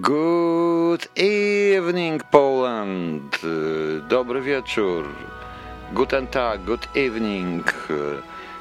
[0.00, 3.38] Good evening, Poland.
[4.08, 5.04] Dobry wieczór.
[5.92, 7.74] Guten Tag, good evening.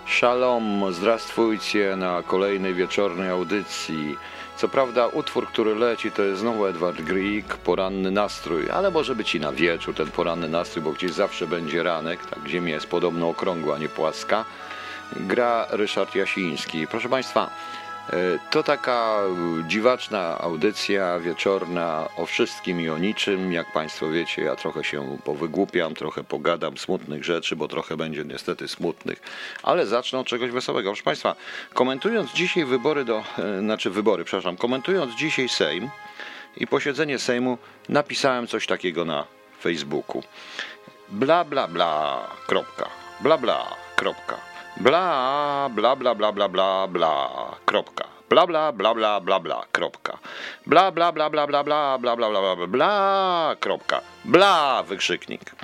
[0.06, 4.18] Shalom, zdrastwujcie na kolejnej wieczornej audycji.
[4.58, 9.36] Co prawda utwór, który leci, to jest znowu Edward Grieg, poranny nastrój, ale może być
[9.36, 13.30] i na wieczór ten poranny nastrój, bo gdzieś zawsze będzie ranek, tak ziemia jest podobno
[13.30, 14.46] okrągła, nie płaska.
[15.16, 16.88] Gra Ryszard Jasiński.
[16.88, 17.50] Proszę Państwa,
[18.50, 19.20] to taka
[19.68, 23.54] dziwaczna audycja wieczorna o wszystkim i o niczym.
[23.54, 28.68] Jak Państwo wiecie, ja trochę się powygłupiam, trochę pogadam smutnych rzeczy, bo trochę będzie niestety
[28.68, 29.22] smutnych,
[29.64, 30.90] ale zacznę od czegoś wesołego.
[30.90, 31.36] Proszę Państwa,
[31.74, 35.90] komentując dzisiaj wybory do, e, znaczy wybory, przepraszam, komentując dzisiaj Sejm
[36.58, 37.58] i posiedzenie Sejmu,
[37.90, 39.26] napisałem coś takiego na
[39.62, 40.24] Facebooku.
[41.10, 42.90] Bla, bla, bla, kropka,
[43.22, 44.57] bla, bla, kropka.
[44.80, 48.06] Bla, bla, bla, bla, bla, bla, bla, kropka.
[48.30, 50.18] Bla, bla, bla, bla, bla, bla, kropka.
[50.68, 54.02] Bla, bla, bla, bla, bla, bla, bla, bla, bla, bla, bla, kropka.
[54.26, 55.56] Bla, wykrzyknik.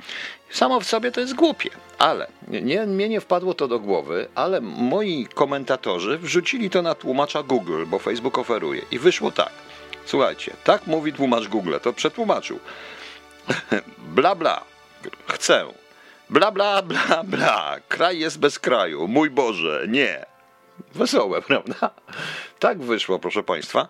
[0.50, 4.60] Samo w sobie to jest głupie, ale nie, mnie nie wpadło to do głowy, ale
[4.60, 8.82] moi komentatorzy wrzucili to na tłumacza Google, bo Facebook oferuje.
[8.90, 9.52] I wyszło tak.
[10.06, 12.58] Słuchajcie, tak mówi tłumacz Google, to przetłumaczył.
[14.16, 14.64] bla, bla,
[15.26, 15.64] chcę
[16.30, 17.76] Bla, bla, bla, bla.
[17.88, 19.08] Kraj jest bez kraju.
[19.08, 20.26] Mój Boże, nie.
[20.94, 21.90] Wesołe, prawda?
[22.58, 23.88] Tak wyszło, proszę Państwa.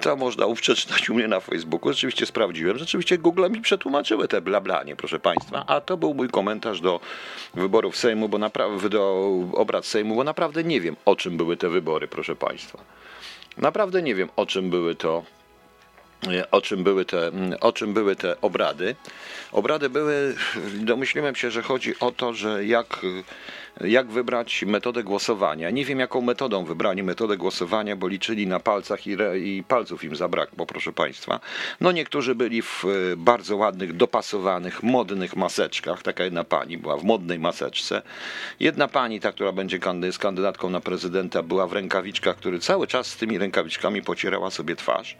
[0.00, 1.92] To można uprzeczytać u mnie na Facebooku.
[1.92, 2.78] Rzeczywiście sprawdziłem.
[2.78, 5.64] Rzeczywiście Google mi przetłumaczyły te blablanie, proszę Państwa.
[5.66, 7.00] A to był mój komentarz do
[7.54, 11.68] wyborów Sejmu, bo naprawdę do obrad Sejmu, bo naprawdę nie wiem, o czym były te
[11.68, 12.78] wybory, proszę Państwa.
[13.56, 15.24] Naprawdę nie wiem, o czym były to
[16.50, 18.96] o czym były te, o czym były te obrady.
[19.52, 20.34] Obrady były,
[20.74, 23.00] domyśliłem się, że chodzi o to, że jak
[23.80, 25.70] jak wybrać metodę głosowania.
[25.70, 30.04] Nie wiem, jaką metodą wybrali metodę głosowania, bo liczyli na palcach i, re, i palców
[30.04, 31.40] im zabrakło, proszę Państwa.
[31.80, 36.02] No niektórzy byli w e, bardzo ładnych, dopasowanych, modnych maseczkach.
[36.02, 38.02] Taka jedna pani była w modnej maseczce.
[38.60, 43.06] Jedna pani, ta, która będzie jest kandydatką na prezydenta, była w rękawiczkach, który cały czas
[43.06, 45.16] z tymi rękawiczkami pocierała sobie twarz.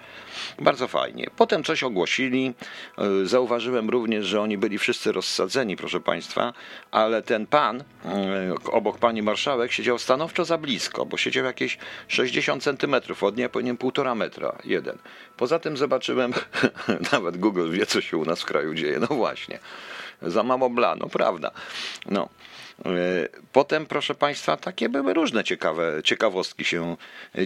[0.59, 1.27] Bardzo fajnie.
[1.37, 2.55] Potem coś ogłosili.
[2.99, 6.53] E, zauważyłem również, że oni byli wszyscy rozsadzeni, proszę Państwa,
[6.91, 8.42] ale ten pan e,
[8.73, 13.49] obok pani marszałek siedział stanowczo za blisko, bo siedział jakieś 60 centymetrów od niej, a
[13.49, 14.99] powinien półtora metra, jeden.
[15.37, 16.33] Poza tym zobaczyłem,
[17.13, 19.59] nawet Google wie, co się u nas w kraju dzieje, no właśnie,
[20.27, 21.50] za mało bla, no prawda,
[22.06, 22.28] no.
[22.87, 22.88] E,
[23.53, 26.97] potem, proszę Państwa, takie były różne ciekawe ciekawostki się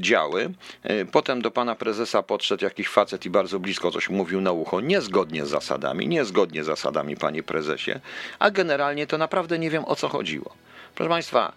[0.00, 0.52] działy.
[0.82, 4.80] E, potem do pana prezesa podszedł jakiś facet i bardzo blisko coś mówił na ucho,
[4.80, 8.00] niezgodnie z zasadami, niezgodnie z zasadami, panie prezesie,
[8.38, 10.54] a generalnie to naprawdę nie wiem o co chodziło.
[10.94, 11.52] Proszę Państwa,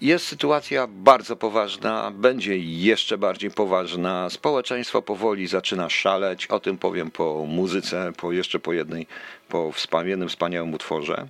[0.00, 4.30] jest sytuacja bardzo poważna, będzie jeszcze bardziej poważna.
[4.30, 6.46] Społeczeństwo powoli zaczyna szaleć.
[6.46, 9.06] O tym powiem po muzyce, po jeszcze po jednej,
[9.48, 9.72] po
[10.04, 11.26] jednym wspaniałym utworze.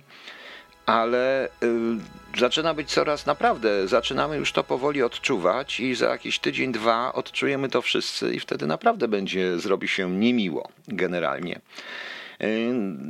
[0.85, 6.71] Ale y, zaczyna być coraz naprawdę, zaczynamy już to powoli odczuwać i za jakiś tydzień,
[6.71, 11.59] dwa odczujemy to wszyscy i wtedy naprawdę będzie, zrobi się niemiło generalnie.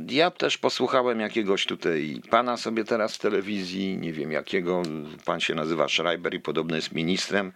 [0.08, 4.82] Ja też posłuchałem jakiegoś tutaj pana sobie teraz w telewizji, nie wiem jakiego,
[5.24, 7.52] pan się nazywa Schreiber i podobny jest ministrem.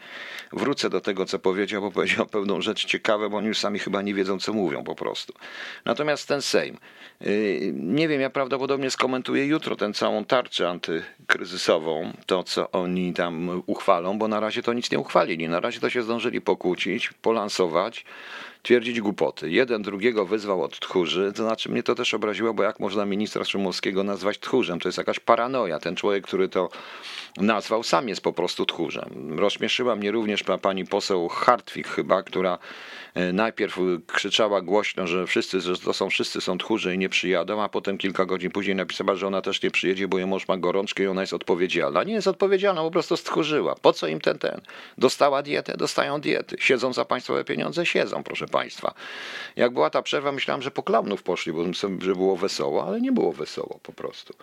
[0.53, 4.03] Wrócę do tego, co powiedział, bo powiedział pewną rzecz ciekawą, bo oni już sami chyba
[4.03, 5.33] nie wiedzą, co mówią po prostu.
[5.85, 6.79] Natomiast ten Sejm,
[7.27, 13.63] y, nie wiem, ja prawdopodobnie skomentuję jutro tę całą tarczę antykryzysową, to co oni tam
[13.67, 15.49] uchwalą, bo na razie to nic nie uchwalili.
[15.49, 18.05] Na razie to się zdążyli pokłócić, polansować
[18.63, 19.51] twierdzić głupoty.
[19.51, 23.45] Jeden drugiego wyzwał od tchórzy, to znaczy mnie to też obraziło, bo jak można ministra
[23.45, 24.81] Szumowskiego nazwać tchórzem?
[24.81, 25.79] To jest jakaś paranoja.
[25.79, 26.69] Ten człowiek, który to
[27.37, 29.39] nazwał, sam jest po prostu tchórzem.
[29.39, 32.59] Rozśmieszyła mnie również pani poseł Hartwig chyba, która
[33.15, 37.63] e, najpierw krzyczała głośno, że wszyscy, że to są wszyscy są tchórze i nie przyjadą,
[37.63, 40.57] a potem kilka godzin później napisała, że ona też nie przyjedzie, bo jej mąż ma
[40.57, 42.05] gorączkę i ona jest odpowiedzialna.
[42.05, 43.75] Nie jest odpowiedzialna, po prostu stchórzyła.
[43.83, 44.61] Po co im ten, ten?
[44.99, 45.77] Dostała dietę?
[45.77, 46.57] Dostają diety.
[46.61, 47.87] Siedzą za państwowe pieniądze?
[47.87, 48.95] Siedzą, proszę Państwa.
[49.57, 51.65] Jak była ta przerwa, myślałem, że po klaunów poszli, bo
[51.99, 54.35] że było wesoło, ale nie było wesoło po prostu.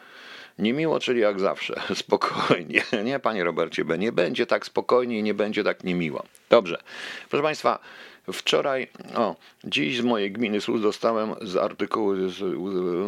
[0.59, 2.83] Niemiło, czyli jak zawsze, spokojnie.
[3.03, 6.23] Nie, panie Robercie nie będzie tak spokojnie i nie będzie tak niemiło.
[6.49, 6.81] Dobrze.
[7.29, 7.79] Proszę Państwa,
[8.33, 12.13] wczoraj, o, dziś z mojej gminy Słuz dostałem z artykułu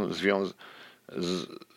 [0.09, 0.53] związ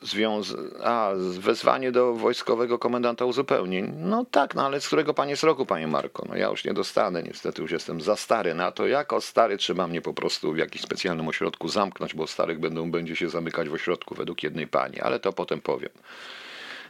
[0.02, 3.92] związ a, wezwanie do wojskowego komendanta uzupełnień.
[3.96, 6.26] No tak, no ale z którego pan jest roku, panie Marko?
[6.28, 8.86] No ja już nie dostanę, niestety już jestem za stary na to.
[8.86, 13.16] Jako stary trzeba mnie po prostu w jakimś specjalnym ośrodku zamknąć, bo starych będą, będzie
[13.16, 15.90] się zamykać w ośrodku według jednej pani, ale to potem powiem.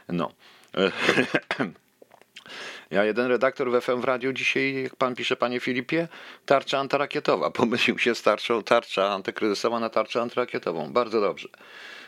[0.09, 0.31] No.
[2.91, 6.07] Ja jeden redaktor w FM w radiu dzisiaj, jak pan pisze, panie Filipie,
[6.45, 7.51] tarcza antyrakietowa.
[7.51, 10.93] Pomylił się z tarczą, tarcza antykryzysowa na tarczę antyrakietową.
[10.93, 11.49] Bardzo dobrze.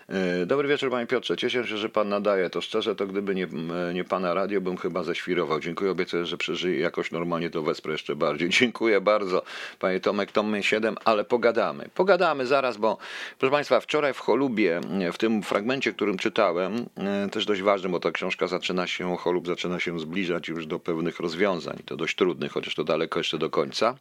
[0.10, 2.50] E, dobry wieczór panie Piotrze, cieszę się, że pan nadaje.
[2.50, 3.48] To szczerze, to gdyby nie,
[3.94, 5.60] nie pana radio, bym chyba ześwirował.
[5.60, 8.50] Dziękuję, obiecuję, że przeżyję jakoś normalnie, to wesprę jeszcze bardziej.
[8.60, 9.42] Dziękuję bardzo,
[9.80, 11.90] panie Tomek, Tomy 7, ale pogadamy.
[11.96, 12.98] Pogadamy zaraz, bo
[13.40, 14.82] proszę państwa, wczoraj w Cholubie,
[15.14, 19.48] w tym fragmencie, którym czytałem, e, też dość ważny, bo ta książka zaczyna się, Cholub
[19.48, 23.50] zaczyna się zbliżać już do pewnych rozwiązań, to dość trudnych, chociaż to daleko jeszcze do
[23.50, 23.96] końca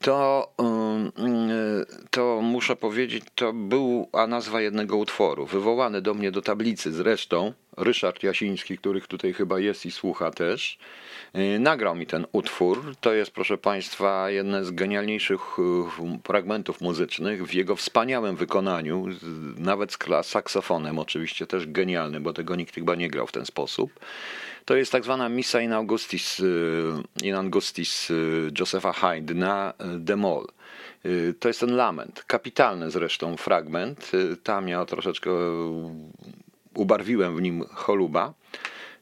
[0.00, 0.52] to,
[2.10, 8.22] to muszę powiedzieć, to była nazwa jednego utworu, wywołany do mnie do tablicy zresztą, Ryszard
[8.22, 10.78] Jasiński, których tutaj chyba jest i słucha też,
[11.36, 12.94] y, nagrał mi ten utwór.
[13.00, 19.06] To jest, proszę Państwa, jeden z genialniejszych y, fragmentów muzycznych w jego wspaniałym wykonaniu,
[19.56, 23.92] nawet z saksofonem, oczywiście też genialny, bo tego nikt chyba nie grał w ten sposób.
[24.70, 26.44] To jest tak zwana Missa in Augustis, y,
[27.22, 28.12] in Augustis
[28.58, 30.46] Josepha Haydna Demol.
[31.40, 34.12] To jest ten lament, kapitalny zresztą fragment.
[34.42, 35.30] Tam ja troszeczkę
[36.74, 38.34] ubarwiłem w nim choluba.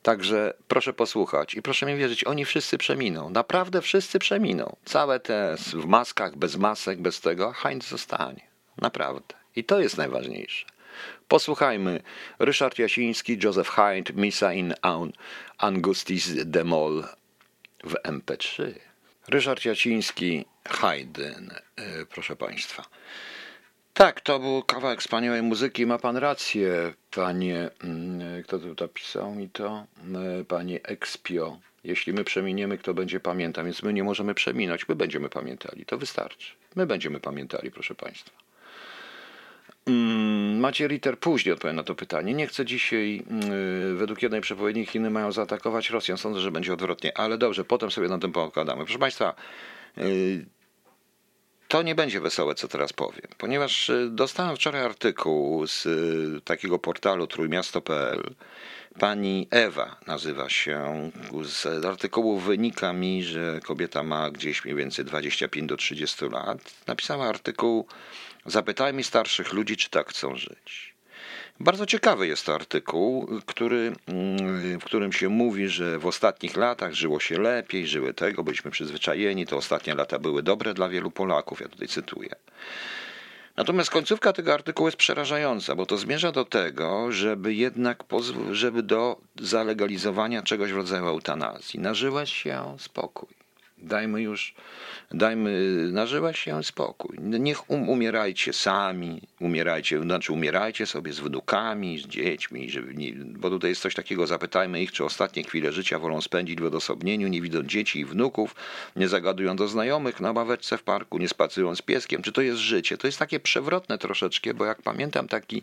[0.02, 3.30] Także proszę posłuchać i proszę mi wierzyć, oni wszyscy przeminą.
[3.30, 4.76] Naprawdę wszyscy przeminą.
[4.84, 8.42] Całe te w maskach, bez masek, bez tego, Heinz zostanie.
[8.80, 9.34] Naprawdę.
[9.56, 10.77] I to jest najważniejsze.
[11.28, 12.02] Posłuchajmy.
[12.38, 15.12] Ryszard Jasiński, Joseph Hind, Misa in Aun,
[15.58, 17.04] Angustis de Mol
[17.84, 18.72] w MP3.
[19.28, 22.84] Ryszard Jasiński, Haydn, e, proszę Państwa.
[23.94, 25.86] Tak, to był kawałek wspaniałej muzyki.
[25.86, 27.70] Ma pan rację, panie.
[27.84, 29.86] Mm, kto tu napisał mi to?
[30.04, 31.58] Mm, panie Expio.
[31.84, 35.86] Jeśli my przeminiemy, kto będzie pamiętał, więc my nie możemy przeminąć, my będziemy pamiętali.
[35.86, 36.54] To wystarczy.
[36.76, 38.47] My będziemy pamiętali, proszę państwa.
[39.88, 42.34] Mm, Macie Ritter później odpowiem na to pytanie.
[42.34, 43.24] Nie chcę dzisiaj,
[43.94, 46.16] według jednej przepowiedni, Chiny mają zaatakować Rosję.
[46.16, 48.84] Sądzę, że będzie odwrotnie, ale dobrze, potem sobie na tym pokładamy.
[48.84, 49.34] Proszę Państwa,
[49.98, 50.46] y,
[51.68, 56.78] to nie będzie wesołe, co teraz powiem, ponieważ y, dostałem wczoraj artykuł z y, takiego
[56.78, 58.34] portalu trójmiasto.pl.
[58.98, 61.10] Pani Ewa nazywa się.
[61.42, 66.58] Z artykułu wynika mi, że kobieta ma gdzieś mniej więcej 25 do 30 lat.
[66.86, 67.86] Napisała artykuł
[68.50, 70.94] Zapytajmy starszych ludzi, czy tak chcą żyć.
[71.60, 76.94] Bardzo ciekawy jest to artykuł, który, mm, w którym się mówi, że w ostatnich latach
[76.94, 81.60] żyło się lepiej, żyły tego, byliśmy przyzwyczajeni, to ostatnie lata były dobre dla wielu Polaków,
[81.60, 82.30] ja tutaj cytuję.
[83.56, 88.04] Natomiast końcówka tego artykułu jest przerażająca, bo to zmierza do tego, żeby jednak
[88.50, 91.80] żeby do zalegalizowania czegoś w rodzaju eutanazji.
[91.80, 93.28] Nażyłeś się spokój.
[93.82, 94.54] Dajmy już
[95.10, 97.16] dajmy, nażywać się spokój.
[97.20, 103.50] Niech um, umierajcie sami, umierajcie, znaczy umierajcie sobie z wnukami, z dziećmi, żeby nie, bo
[103.50, 107.42] tutaj jest coś takiego, zapytajmy ich, czy ostatnie chwile życia wolą spędzić w odosobnieniu, nie
[107.42, 108.54] widząc dzieci i wnuków,
[108.96, 112.22] nie zagadując do znajomych na ławeczce w parku, nie spacerując z pieskiem.
[112.22, 112.98] Czy to jest życie?
[112.98, 115.62] To jest takie przewrotne troszeczkę, bo jak pamiętam taki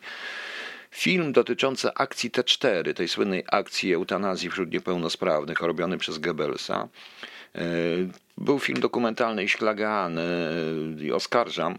[0.91, 6.88] Film dotyczący akcji T4, tej słynnej akcji eutanazji wśród niepełnosprawnych, robiony przez Goebbelsa,
[8.38, 10.24] był film dokumentalny i ślagany
[11.02, 11.78] i oskarżam,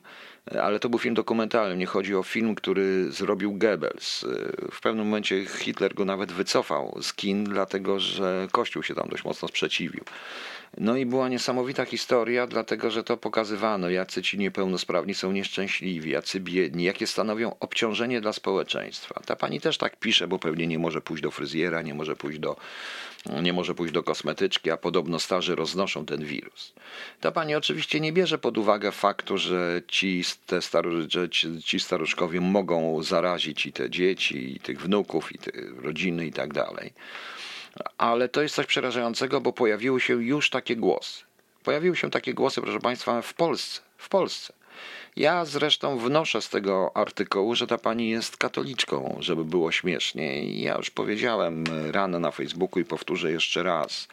[0.63, 1.77] ale to był film dokumentalny.
[1.77, 4.25] Nie chodzi o film, który zrobił Goebbels.
[4.25, 4.29] E,
[4.73, 9.25] w pewnym momencie Hitler go nawet wycofał z kin, dlatego że Kościół się tam dość
[9.25, 10.05] mocno sprzeciwił.
[10.79, 16.41] No i była niesamowita historia, dlatego że to pokazywano, jacy ci niepełnosprawni są nieszczęśliwi, jacy
[16.41, 19.23] biedni, jakie stanowią obciążenie dla społeczeństwa.
[19.27, 22.39] Ta pani też tak pisze, bo pewnie nie może pójść do fryzjera, nie może pójść
[22.39, 22.57] do,
[23.43, 26.73] nie może pójść do kosmetyczki, a podobno starzy roznoszą ten wirus.
[27.21, 31.81] Ta pani oczywiście nie bierze pod uwagę faktu, że ci, te staru, że ci, ci
[31.81, 35.51] staruszkowie mogą zarazić i te dzieci, i tych wnuków, i te
[35.83, 36.93] rodziny i tak dalej.
[37.99, 41.25] Ale to jest coś przerażającego, bo pojawiły się już takie głosy.
[41.65, 43.81] Pojawiły się takie głosy, proszę Państwa, w Polsce.
[43.97, 44.53] W Polsce.
[45.17, 50.45] Ja zresztą wnoszę z tego artykułu, że ta pani jest katoliczką, żeby było śmiesznie.
[50.63, 54.09] Ja już powiedziałem rano na Facebooku i powtórzę jeszcze raz.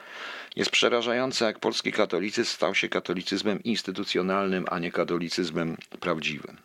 [0.56, 6.58] Jest przerażające, jak polski katolicyzm stał się katolicyzmem instytucjonalnym, a nie katolicyzmem prawdziwym.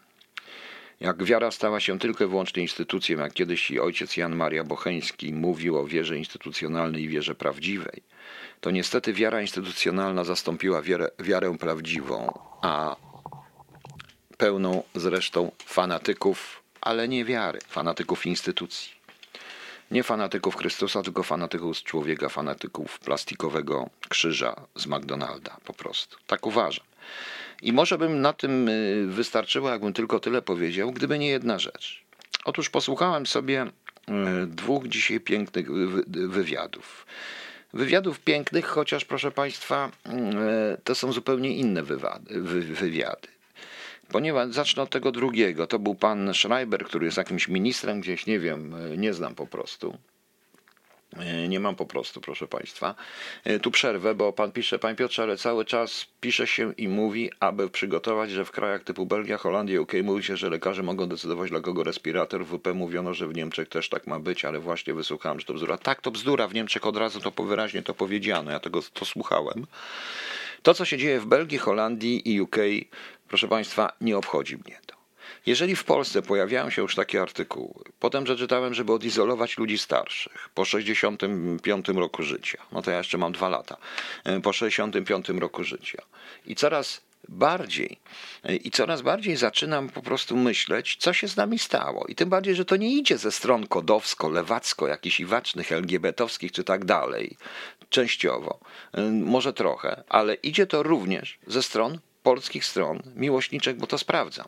[1.00, 5.78] Jak wiara stała się tylko i wyłącznie instytucją, jak kiedyś ojciec Jan Maria Bocheński mówił
[5.78, 8.02] o wierze instytucjonalnej i wierze prawdziwej,
[8.60, 12.96] to niestety wiara instytucjonalna zastąpiła wierę, wiarę prawdziwą, a
[14.36, 18.98] pełną zresztą fanatyków, ale nie wiary, fanatyków instytucji.
[19.90, 26.16] Nie fanatyków Chrystusa, tylko fanatyków z człowieka, fanatyków plastikowego krzyża z McDonalda po prostu.
[26.26, 26.86] Tak uważam.
[27.62, 32.04] I może bym na tym y, wystarczyło, jakbym tylko tyle powiedział, gdyby nie jedna rzecz.
[32.44, 35.72] Otóż posłuchałem sobie y, dwóch dzisiaj pięknych
[36.06, 37.06] wywiadów.
[37.72, 43.28] wywiadów pięknych, chociaż proszę Państwa, e, to są zupełnie inne wywiady.
[44.08, 45.66] Ponieważ zacznę od tego drugiego.
[45.66, 49.98] To był pan Schreiber, który jest jakimś ministrem gdzieś, nie wiem, nie znam po prostu.
[51.16, 52.94] E, nie mam po prostu, proszę Państwa.
[53.44, 57.30] E, tu przerwę, bo Pan pisze, Panie Piotrze, ale cały czas pisze się i mówi,
[57.40, 61.50] aby przygotować, że w krajach typu Belgia, Holandia, UK mówi się, że lekarze mogą decydować,
[61.50, 62.46] dla kogo respirator.
[62.46, 65.54] W WP mówiono, że w Niemczech też tak ma być, ale właśnie wysłuchałem, że to
[65.54, 65.78] bzdura.
[65.78, 66.48] Tak, to bzdura.
[66.48, 68.50] W Niemczech od razu to wyraźnie to powiedziano.
[68.50, 69.66] Ja tego to słuchałem.
[70.62, 72.56] To, co się dzieje w Belgii, Holandii i UK,
[73.28, 74.97] proszę Państwa, nie obchodzi mnie to.
[75.46, 80.64] Jeżeli w Polsce pojawiają się już takie artykuły, potem przeczytałem, żeby odizolować ludzi starszych po
[80.64, 83.76] 65 roku życia, no to ja jeszcze mam dwa lata,
[84.24, 86.02] e, po 65 roku życia.
[86.46, 87.98] I coraz bardziej
[88.44, 92.06] e, i coraz bardziej zaczynam po prostu myśleć, co się z nami stało.
[92.06, 96.64] I tym bardziej, że to nie idzie ze stron kodowsko, lewacko, jakichś iwacznych, LGBT-owskich czy
[96.64, 97.36] tak dalej,
[97.90, 98.58] częściowo,
[98.92, 104.46] e, może trochę, ale idzie to również ze stron polskich stron miłośniczek, bo to sprawdzam.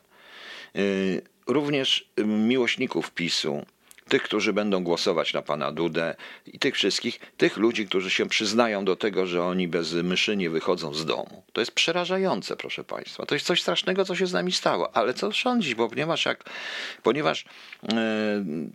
[0.77, 3.67] Y, również y, miłośników PiSu,
[4.11, 6.15] tych, którzy będą głosować na pana Dudę
[6.47, 10.50] i tych wszystkich, tych ludzi, którzy się przyznają do tego, że oni bez myszy nie
[10.50, 11.43] wychodzą z domu.
[11.53, 13.27] To jest przerażające, proszę państwa.
[13.27, 14.97] To jest coś strasznego, co się z nami stało.
[14.97, 16.45] Ale co sądzić, bo ponieważ jak,
[17.03, 17.45] ponieważ
[17.83, 17.91] yy,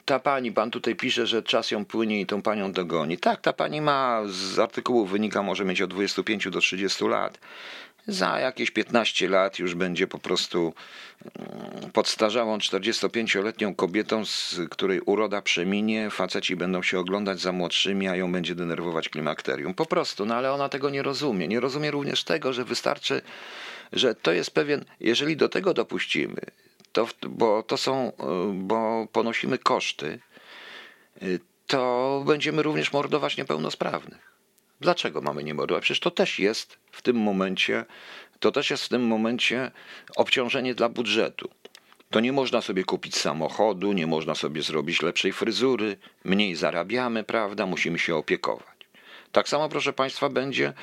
[0.05, 3.17] ta pani, pan tutaj pisze, że czas ją płynie i tą panią dogoni.
[3.17, 7.39] Tak, ta pani ma, z artykułu wynika, może mieć od 25 do 30 lat
[8.07, 10.73] za jakieś 15 lat już będzie po prostu
[11.39, 18.15] mm, podstarzałą 45-letnią kobietą, z której uroda przeminie, faceci będą się oglądać za młodszymi, a
[18.15, 19.73] ją będzie denerwować klimakterium.
[19.73, 21.47] Po prostu, no ale ona tego nie rozumie.
[21.47, 23.21] Nie rozumie również tego, że wystarczy,
[23.93, 26.41] że to jest pewien, jeżeli do tego dopuścimy,
[26.91, 28.11] to, bo to są,
[28.53, 30.19] bo ponosimy koszty,
[31.67, 34.34] to będziemy również mordować niepełnosprawnych.
[34.81, 35.83] Dlaczego mamy nie mordować?
[35.83, 37.85] Przecież to też jest w tym momencie,
[38.39, 39.71] to też jest w tym momencie
[40.15, 41.49] obciążenie dla budżetu.
[42.09, 47.65] To nie można sobie kupić samochodu, nie można sobie zrobić lepszej fryzury, mniej zarabiamy, prawda?
[47.65, 48.75] Musimy się opiekować.
[49.31, 50.73] Tak samo, proszę Państwa, będzie.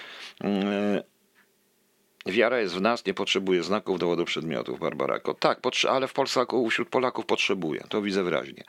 [0.44, 5.34] Yy, wiara jest w nas, nie potrzebuje znaków, dowodu przedmiotów, Barbarako.
[5.34, 8.64] Tak, ale w Polsce wśród Polaków potrzebuje, to widzę wyraźnie.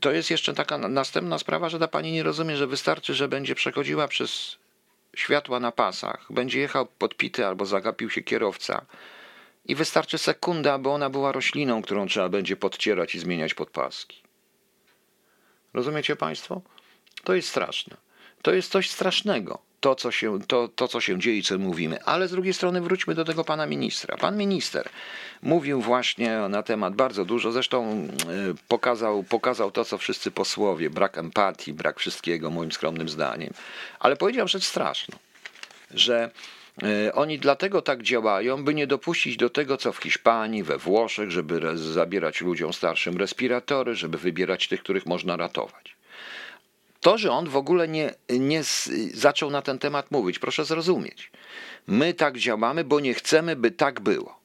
[0.00, 3.54] To jest jeszcze taka następna sprawa, że ta pani nie rozumie, że wystarczy, że będzie
[3.54, 4.56] przechodziła przez
[5.16, 8.86] światła na pasach, będzie jechał podpity albo zagapił się kierowca
[9.64, 14.22] i wystarczy sekunda, aby ona była rośliną, którą trzeba będzie podcierać i zmieniać podpaski.
[15.74, 16.62] Rozumiecie Państwo?
[17.24, 17.96] To jest straszne.
[18.42, 22.04] To jest coś strasznego to, co się, to, to, co się dzieje i co mówimy.
[22.04, 24.16] Ale z drugiej strony wróćmy do tego pana ministra.
[24.16, 24.88] Pan minister
[25.42, 28.08] mówił właśnie na temat bardzo dużo, zresztą e,
[28.68, 33.52] pokazał, pokazał to, co wszyscy posłowie, brak empatii, brak wszystkiego, moim skromnym zdaniem.
[34.00, 35.18] Ale powiedział rzecz straszną,
[35.90, 36.30] że
[36.82, 41.30] e, oni dlatego tak działają, by nie dopuścić do tego, co w Hiszpanii, we Włoszech,
[41.30, 45.94] żeby zabierać ludziom starszym respiratory, żeby wybierać tych, których można ratować.
[47.04, 48.62] To, że on w ogóle nie, nie
[49.14, 51.30] zaczął na ten temat mówić, proszę zrozumieć.
[51.86, 54.38] My tak działamy, bo nie chcemy, by tak było.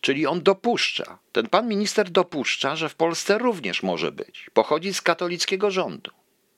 [0.00, 4.50] Czyli on dopuszcza, ten pan minister dopuszcza, że w Polsce również może być.
[4.54, 6.10] Pochodzi z katolickiego rządu.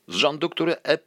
[0.08, 0.98] Z rządu, który, e,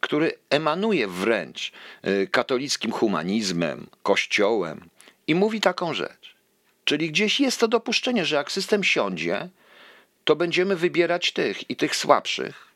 [0.00, 1.72] który emanuje wręcz
[2.06, 4.88] y, katolickim humanizmem, kościołem
[5.26, 6.34] i mówi taką rzecz.
[6.84, 9.48] Czyli gdzieś jest to dopuszczenie, że jak system siądzie,
[10.24, 12.71] to będziemy wybierać tych i tych słabszych,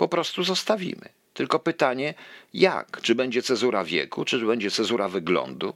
[0.00, 1.08] po prostu zostawimy.
[1.34, 2.14] Tylko pytanie,
[2.54, 3.00] jak?
[3.02, 5.74] Czy będzie cezura wieku, czy będzie cezura wyglądu?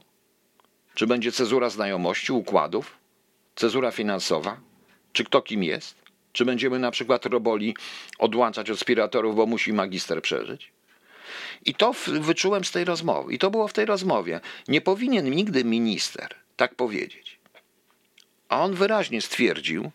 [0.95, 2.97] Czy będzie cezura znajomości, układów?
[3.55, 4.57] Cezura finansowa?
[5.13, 5.95] Czy kto kim jest?
[6.31, 7.75] Czy będziemy na przykład roboli
[8.19, 10.71] odłączać od spiratorów, bo musi magister przeżyć?
[11.65, 13.33] I to wyczułem z tej rozmowy.
[13.33, 14.39] I to było w tej rozmowie.
[14.67, 17.39] Nie powinien nigdy minister tak powiedzieć.
[18.49, 19.91] A on wyraźnie stwierdził,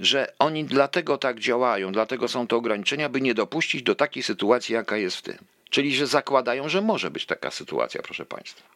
[0.00, 4.74] że oni dlatego tak działają, dlatego są to ograniczenia, by nie dopuścić do takiej sytuacji,
[4.74, 5.38] jaka jest w tym.
[5.70, 8.74] Czyli, że zakładają, że może być taka sytuacja, proszę Państwa.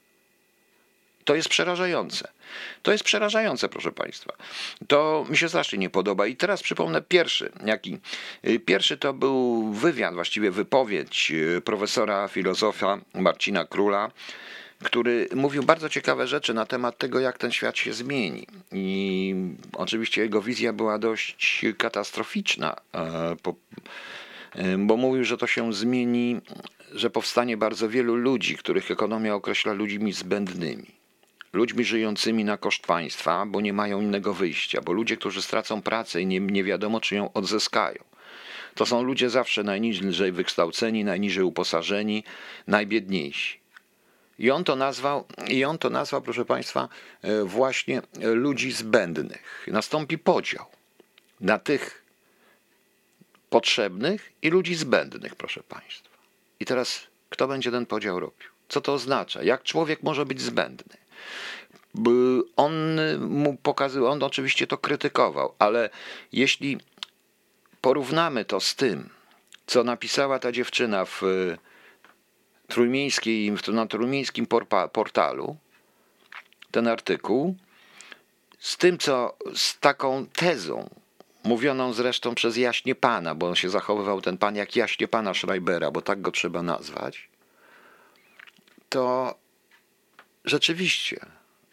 [1.29, 2.29] To jest przerażające.
[2.83, 4.33] To jest przerażające, proszę Państwa.
[4.87, 6.27] To mi się strasznie nie podoba.
[6.27, 7.53] I teraz przypomnę pierwszy.
[7.65, 7.99] Jaki?
[8.67, 14.11] Pierwszy to był wywiad, właściwie wypowiedź e, profesora filozofa Marcina Króla,
[14.85, 18.47] który mówił bardzo ciekawe rzeczy na temat tego, jak ten świat się zmieni.
[18.73, 19.35] I
[19.73, 23.37] oczywiście jego wizja była dość katastroficzna, e,
[24.55, 26.41] e, bo mówił, że to się zmieni,
[26.93, 30.99] że powstanie bardzo wielu ludzi, których ekonomia określa ludźmi zbędnymi.
[31.53, 36.23] Ludźmi żyjącymi na koszt państwa, bo nie mają innego wyjścia, bo ludzie, którzy stracą pracę
[36.23, 38.05] i nie, nie wiadomo, czy ją odzyskają
[38.75, 42.25] To są ludzie zawsze najniżej wykształceni, najniżej uposażeni,
[42.67, 43.58] najbiedniejsi.
[44.39, 46.89] I on to nazwał, i on to nazwał, proszę Państwa,
[47.23, 49.67] e, właśnie ludzi zbędnych.
[49.67, 50.67] Nastąpi podział
[51.41, 52.05] na tych
[53.51, 56.19] potrzebnych i ludzi zbędnych, proszę Państwa.
[56.61, 58.49] I teraz kto będzie ten podział robił?
[58.69, 59.43] Co to oznacza?
[59.43, 60.97] Jak człowiek może być zbędny?
[62.57, 62.73] On
[63.21, 65.91] mu pokazywał, on oczywiście to krytykował, ale
[66.33, 66.79] jeśli
[67.81, 69.09] porównamy to z tym,
[69.67, 71.23] co napisała ta dziewczyna w
[72.69, 74.47] trójmiejskiej, na trójmiejskim
[74.93, 75.57] portalu,
[76.71, 77.57] ten artykuł,
[78.59, 80.91] z tym, co z taką tezą,
[81.45, 85.91] mówioną zresztą przez jaśnie pana, bo on się zachowywał ten pan jak jaśnie pana Schreibera,
[85.91, 87.29] bo tak go trzeba nazwać,
[88.89, 89.35] to
[90.45, 91.21] rzeczywiście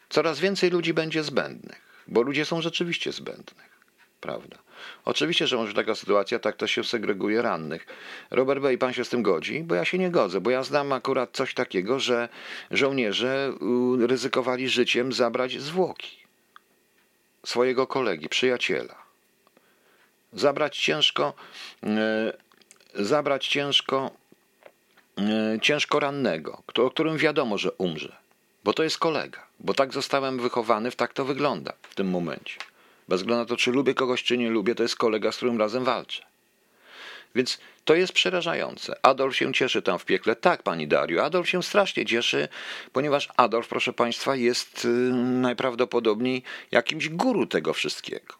[0.10, 3.80] coraz więcej ludzi będzie zbędnych, bo ludzie są rzeczywiście zbędnych,
[4.22, 4.65] prawda?
[5.06, 7.88] Oczywiście, że może taka sytuacja, tak to się segreguje rannych.
[8.32, 8.74] Robert B.
[8.74, 9.64] i pan się z tym godzi?
[9.64, 12.30] Bo ja się nie godzę, bo ja znam akurat coś takiego, że
[12.72, 13.54] żołnierze
[14.00, 16.26] ryzykowali życiem zabrać zwłoki
[17.46, 18.96] swojego kolegi, przyjaciela.
[20.34, 21.34] Zabrać ciężko,
[21.84, 22.34] e,
[22.96, 24.12] zabrać ciężko,
[25.18, 28.16] e, ciężko rannego, o którym wiadomo, że umrze,
[28.64, 32.58] bo to jest kolega, bo tak zostałem wychowany, w tak to wygląda w tym momencie.
[33.08, 35.60] Bez względu na to, czy lubię kogoś, czy nie lubię, to jest kolega, z którym
[35.60, 36.26] razem walczę.
[37.36, 38.96] Więc to jest przerażające.
[39.02, 40.36] Adolf się cieszy tam w piekle.
[40.36, 42.48] Tak, pani Dario, Adolf się strasznie cieszy,
[42.94, 44.88] ponieważ Adolf, proszę państwa, jest y,
[45.24, 48.34] najprawdopodobniej jakimś guru tego wszystkiego.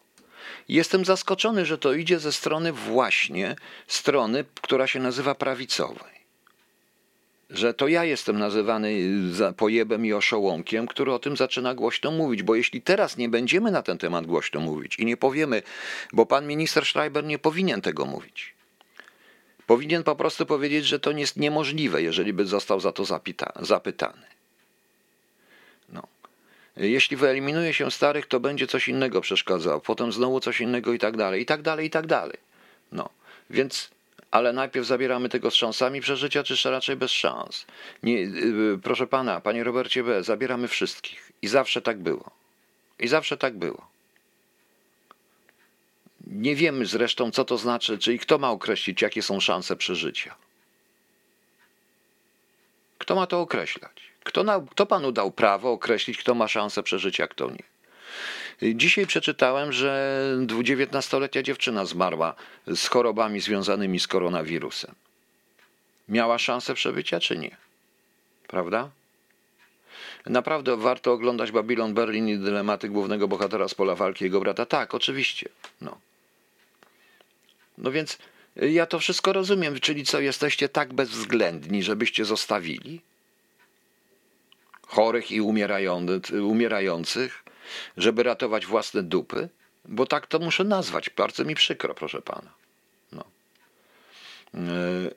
[0.68, 3.56] Jestem zaskoczony, że to idzie ze strony właśnie
[3.86, 6.15] strony, która się nazywa prawicowej
[7.50, 9.00] że to ja jestem nazywany
[9.56, 13.82] pojebem i oszołomkiem, który o tym zaczyna głośno mówić, bo jeśli teraz nie będziemy na
[13.82, 15.62] ten temat głośno mówić i nie powiemy,
[16.12, 18.54] bo pan minister Schreiber nie powinien tego mówić.
[19.66, 24.26] Powinien po prostu powiedzieć, że to jest niemożliwe, jeżeli by został za to zapyta, zapytany.
[25.88, 26.02] No.
[26.76, 31.16] Jeśli wyeliminuje się starych, to będzie coś innego przeszkadzało, potem znowu coś innego i tak
[31.16, 32.36] dalej, i tak dalej, i tak dalej.
[32.92, 33.08] No.
[33.50, 33.90] Więc
[34.36, 37.66] ale najpierw zabieramy tego z szansami przeżycia, czy raczej bez szans?
[38.02, 41.32] Nie, yy, proszę pana, panie Robercie B., zabieramy wszystkich.
[41.42, 42.30] I zawsze tak było.
[42.98, 43.86] I zawsze tak było.
[46.26, 50.34] Nie wiemy zresztą, co to znaczy, czyli kto ma określić, jakie są szanse przeżycia.
[52.98, 53.92] Kto ma to określać?
[54.24, 57.64] Kto, na, kto panu dał prawo określić, kto ma szansę przeżycia, a kto nie?
[58.62, 62.34] Dzisiaj przeczytałem, że 19-letnia dziewczyna zmarła
[62.66, 64.94] z chorobami związanymi z koronawirusem.
[66.08, 67.56] Miała szansę przebycia, czy nie?
[68.48, 68.90] Prawda?
[70.26, 74.66] Naprawdę warto oglądać Babylon Berlin i dylematy głównego bohatera z pola walki jego brata.
[74.66, 75.48] Tak, oczywiście.
[75.80, 75.98] No.
[77.78, 78.18] No więc
[78.56, 79.80] ja to wszystko rozumiem.
[79.80, 83.00] Czyli co, jesteście tak bezwzględni, żebyście zostawili
[84.86, 85.40] chorych i
[86.40, 87.44] umierających,
[87.96, 89.48] żeby ratować własne dupy?
[89.84, 91.10] Bo tak to muszę nazwać.
[91.10, 92.50] Bardzo mi przykro, proszę pana.
[93.12, 93.24] No.
[94.54, 95.14] Yy,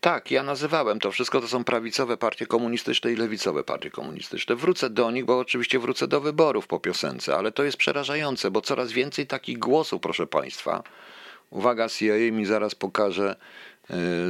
[0.00, 4.56] tak, ja nazywałem to wszystko, to są prawicowe partie komunistyczne i lewicowe partie komunistyczne.
[4.56, 8.60] Wrócę do nich, bo oczywiście wrócę do wyborów po piosence, ale to jest przerażające, bo
[8.60, 10.82] coraz więcej takich głosów, proszę państwa.
[11.50, 13.36] Uwaga, CIA mi zaraz pokaże, E,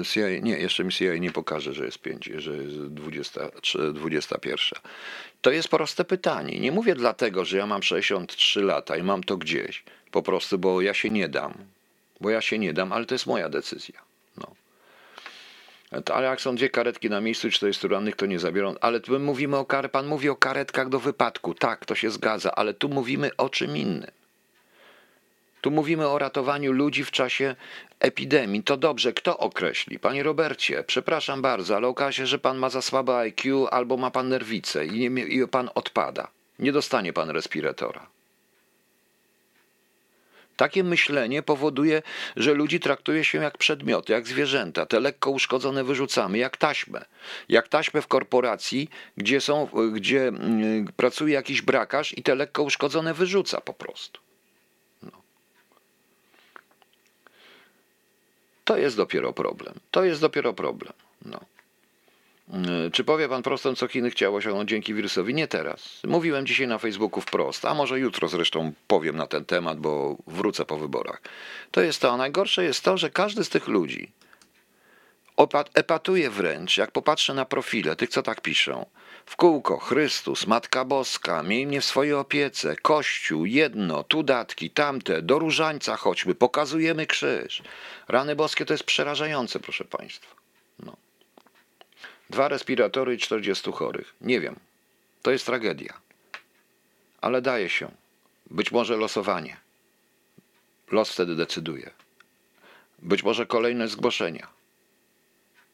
[0.05, 3.41] CIA, nie, jeszcze mi CIA nie pokaże, że jest 5, że jest 20,
[3.95, 4.81] 21.
[5.43, 6.61] To jest proste pytanie.
[6.61, 9.85] Nie mówię dlatego, że ja mam 63 lata i mam to gdzieś.
[10.11, 11.55] Po prostu, bo ja się nie dam.
[12.21, 14.01] Bo ja się nie dam, ale to jest moja decyzja.
[14.37, 14.55] No.
[16.15, 18.75] Ale jak są dwie karetki na miejscu, 40 rannych, to nie zabiorą.
[18.81, 19.91] Ale tu mówimy o kar...
[19.91, 21.55] Pan mówi o karetkach do wypadku.
[21.55, 24.11] Tak, to się zgadza, ale tu mówimy o czym innym.
[25.61, 27.57] Tu mówimy o ratowaniu ludzi w czasie
[28.01, 28.63] epidemii.
[28.63, 29.99] To dobrze, kto określi?
[29.99, 34.11] Panie Robercie, przepraszam bardzo, ale okaże się, że pan ma za słabe IQ albo ma
[34.11, 36.29] pan nerwicę i, nie, i pan odpada.
[36.59, 38.07] Nie dostanie pan respiratora.
[40.57, 42.03] Takie myślenie powoduje,
[42.37, 44.87] że ludzi traktuje się jak przedmioty, jak zwierzęta.
[44.87, 47.05] Te lekko uszkodzone wyrzucamy, jak taśmę.
[47.49, 53.15] Jak taśmę w korporacji, gdzie, są, gdzie mm, pracuje jakiś brakarz i te lekko uszkodzone
[53.15, 54.21] wyrzuca po prostu.
[58.71, 59.75] To jest dopiero problem.
[59.91, 60.93] To jest dopiero problem.
[61.25, 61.41] No.
[62.53, 65.35] E, czy powie pan prosto, co Chiny chciało osiągnąć dzięki wirusowi?
[65.35, 66.01] Nie teraz.
[66.05, 70.65] Mówiłem dzisiaj na Facebooku wprost, a może jutro zresztą powiem na ten temat, bo wrócę
[70.65, 71.23] po wyborach.
[71.71, 74.13] To jest to, a najgorsze jest to, że każdy z tych ludzi
[75.75, 78.87] epatuję wręcz, jak popatrzę na profile tych, co tak piszą.
[79.31, 85.23] W kółko, Chrystus, Matka Boska, miej mnie w swojej opiece, Kościół, jedno, tu datki, tamte,
[85.23, 87.63] do różańca chodźmy, pokazujemy krzyż.
[88.09, 90.35] Rany boskie to jest przerażające, proszę Państwa.
[90.79, 90.97] No.
[92.31, 94.15] Dwa respiratory i 40 chorych.
[94.21, 94.57] Nie wiem.
[95.23, 96.01] To jest tragedia.
[97.21, 97.91] Ale daje się.
[98.47, 99.57] Być może losowanie.
[100.91, 101.91] Los wtedy decyduje.
[102.99, 104.49] Być może kolejne zgłoszenia.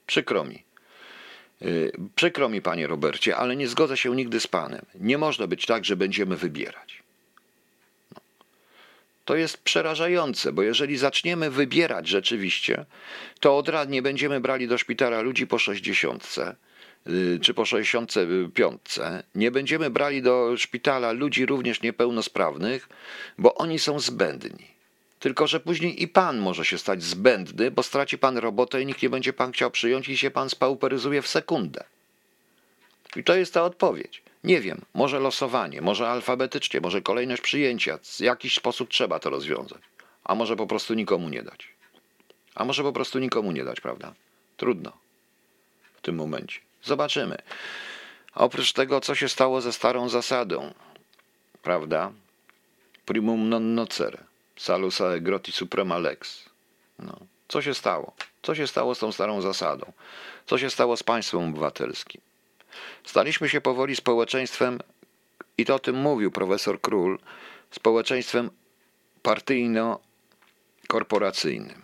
[0.07, 0.65] Przykro mi.
[1.61, 4.85] Yy, przykro mi, panie Robercie, ale nie zgodzę się nigdy z panem.
[4.95, 7.03] Nie można być tak, że będziemy wybierać.
[8.14, 8.21] No.
[9.25, 12.85] To jest przerażające, bo jeżeli zaczniemy wybierać rzeczywiście,
[13.40, 16.37] to od razu nie będziemy brali do szpitala ludzi po 60
[17.07, 18.81] yy, czy po 65.
[19.35, 22.88] Nie będziemy brali do szpitala ludzi również niepełnosprawnych,
[23.38, 24.76] bo oni są zbędni.
[25.27, 29.03] Tylko, że później i pan może się stać zbędny, bo straci pan robotę i nikt
[29.03, 31.85] nie będzie pan chciał przyjąć i się pan spauperyzuje w sekundę.
[33.17, 34.23] I to jest ta odpowiedź.
[34.45, 37.99] Nie wiem, może losowanie, może alfabetycznie, może kolejność przyjęcia.
[38.03, 39.83] W jakiś sposób trzeba to rozwiązać.
[40.25, 41.69] A może po prostu nikomu nie dać.
[42.55, 44.15] A może po prostu nikomu nie dać, prawda?
[44.57, 44.93] Trudno
[45.97, 46.61] w tym momencie.
[46.83, 47.37] Zobaczymy.
[48.35, 50.75] Oprócz tego, co się stało ze starą zasadą,
[51.62, 52.12] prawda?
[53.07, 54.36] Primum non nocere.
[54.57, 56.45] Salus groti suprema lex.
[56.99, 57.16] No.
[57.49, 58.12] Co się stało?
[58.42, 59.92] Co się stało z tą starą zasadą?
[60.47, 62.21] Co się stało z państwem obywatelskim?
[63.05, 64.79] Staliśmy się powoli społeczeństwem,
[65.59, 67.19] i to o tym mówił profesor Król,
[67.71, 68.51] społeczeństwem
[69.23, 71.81] partyjno-korporacyjnym,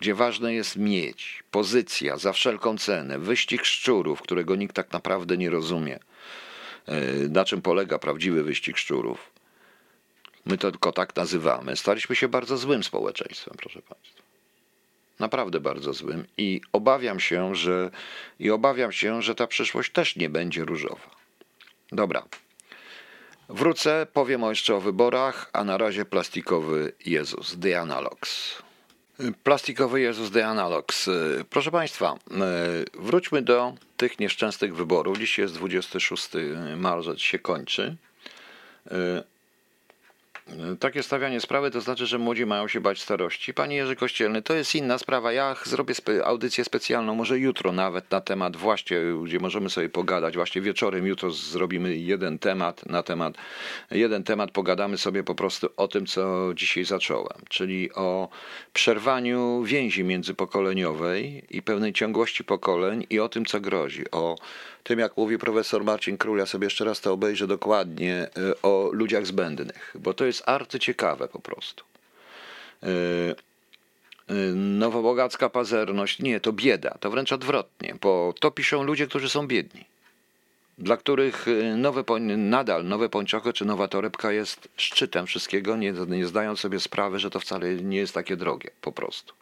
[0.00, 5.50] gdzie ważne jest mieć, pozycja za wszelką cenę, wyścig szczurów, którego nikt tak naprawdę nie
[5.50, 5.98] rozumie,
[6.86, 9.31] e, na czym polega prawdziwy wyścig szczurów
[10.46, 11.76] My to tylko tak nazywamy.
[11.76, 14.22] Staliśmy się bardzo złym społeczeństwem, proszę Państwa.
[15.18, 17.90] Naprawdę bardzo złym i obawiam się, że
[18.38, 21.10] i obawiam się, że ta przyszłość też nie będzie różowa.
[21.92, 22.24] Dobra.
[23.48, 28.62] Wrócę, powiem jeszcze o wyborach, a na razie plastikowy Jezus, The Analogs.
[29.44, 31.10] Plastikowy Jezus The Analogs.
[31.50, 32.18] Proszę Państwa,
[32.94, 35.18] wróćmy do tych nieszczęsnych wyborów.
[35.18, 36.28] Dziś jest 26
[36.76, 37.96] marzec, się kończy.
[40.80, 43.54] Takie stawianie sprawy to znaczy, że młodzi mają się bać starości.
[43.54, 45.32] Panie Jerzy Kościelny, to jest inna sprawa.
[45.32, 50.34] Ja zrobię spe audycję specjalną, może jutro nawet na temat właśnie, gdzie możemy sobie pogadać.
[50.34, 53.34] Właśnie wieczorem jutro zrobimy jeden temat na temat,
[53.90, 58.28] jeden temat pogadamy sobie po prostu o tym, co dzisiaj zacząłem, czyli o
[58.72, 64.10] przerwaniu więzi międzypokoleniowej i pewnej ciągłości pokoleń i o tym, co grozi.
[64.10, 64.36] O
[64.84, 68.90] tym, jak mówi profesor Marcin Król, ja sobie jeszcze raz to obejrzę dokładnie, y, o
[68.92, 71.84] ludziach zbędnych, bo to jest arcyciekawe po prostu.
[72.82, 72.86] Y,
[74.30, 79.46] y, nowobogacka pazerność, nie, to bieda, to wręcz odwrotnie, bo to piszą ludzie, którzy są
[79.46, 79.84] biedni,
[80.78, 82.04] dla których nowe,
[82.36, 87.30] nadal nowe pończochy czy nowa torebka jest szczytem wszystkiego, nie, nie zdając sobie sprawy, że
[87.30, 89.34] to wcale nie jest takie drogie, po prostu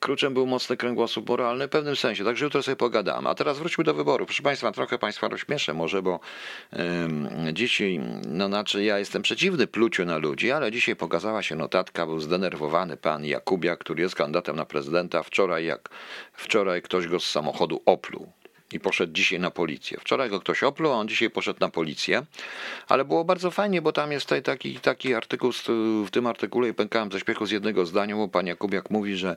[0.00, 3.28] Kluczem był mocny kręgosłup moralny w pewnym sensie, także jutro sobie pogadamy.
[3.28, 4.26] A teraz wróćmy do wyboru.
[4.26, 6.20] Proszę Państwa, trochę Państwa rozśmieszę może, bo
[7.52, 12.20] dzisiaj, no znaczy ja jestem przeciwny pluciu na ludzi, ale dzisiaj pokazała się notatka, był
[12.20, 15.22] zdenerwowany pan Jakubiak, który jest kandydatem na prezydenta.
[15.22, 15.88] Wczoraj, jak
[16.32, 18.32] wczoraj ktoś go z samochodu opluł
[18.72, 19.98] i poszedł dzisiaj na policję.
[20.00, 22.22] Wczoraj go ktoś opluł, a on dzisiaj poszedł na policję,
[22.88, 25.52] ale było bardzo fajnie, bo tam jest taki, taki artykuł,
[26.06, 29.36] w tym artykule i pękałem ze śpiechu z jednego zdania, bo pan Jakubiak mówi, że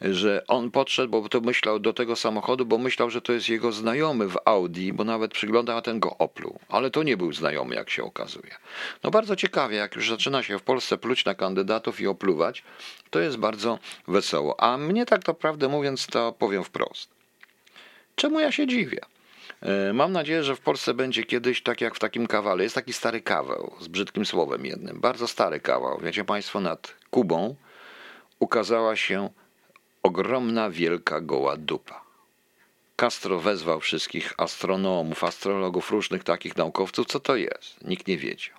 [0.00, 3.72] że on podszedł, bo to myślał do tego samochodu, bo myślał, że to jest jego
[3.72, 6.58] znajomy w Audi, bo nawet przyglądał, a ten go opluł.
[6.68, 8.54] Ale to nie był znajomy, jak się okazuje.
[9.02, 12.62] No bardzo ciekawie, jak już zaczyna się w Polsce pluć na kandydatów i opluwać,
[13.10, 13.78] to jest bardzo
[14.08, 14.60] wesoło.
[14.60, 17.17] A mnie tak naprawdę mówiąc, to powiem wprost.
[18.18, 19.00] Czemu ja się dziwię?
[19.62, 22.62] E, mam nadzieję, że w Polsce będzie kiedyś tak jak w takim kawale.
[22.62, 25.98] Jest taki stary kawał z brzydkim słowem jednym, bardzo stary kawał.
[26.02, 27.54] Wiecie Państwo, nad Kubą
[28.38, 29.30] ukazała się
[30.02, 32.04] ogromna, wielka, goła dupa.
[32.96, 37.84] Castro wezwał wszystkich astronomów, astrologów, różnych takich naukowców, co to jest.
[37.84, 38.56] Nikt nie wiedział.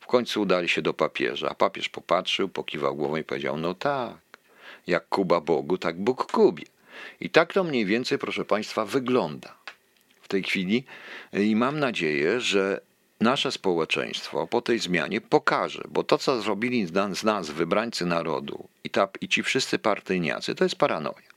[0.00, 4.16] W końcu udali się do papieża, a papież popatrzył, pokiwał głową i powiedział: No tak,
[4.86, 6.73] jak Kuba Bogu, tak Bóg Kubie.
[7.20, 9.54] I tak to mniej więcej, proszę Państwa, wygląda
[10.22, 10.84] w tej chwili.
[11.32, 12.80] I mam nadzieję, że
[13.20, 18.90] nasze społeczeństwo po tej zmianie pokaże, bo to, co zrobili z nas wybrańcy narodu i,
[18.90, 21.34] ta, i ci wszyscy partyjniacy, to jest paranoja.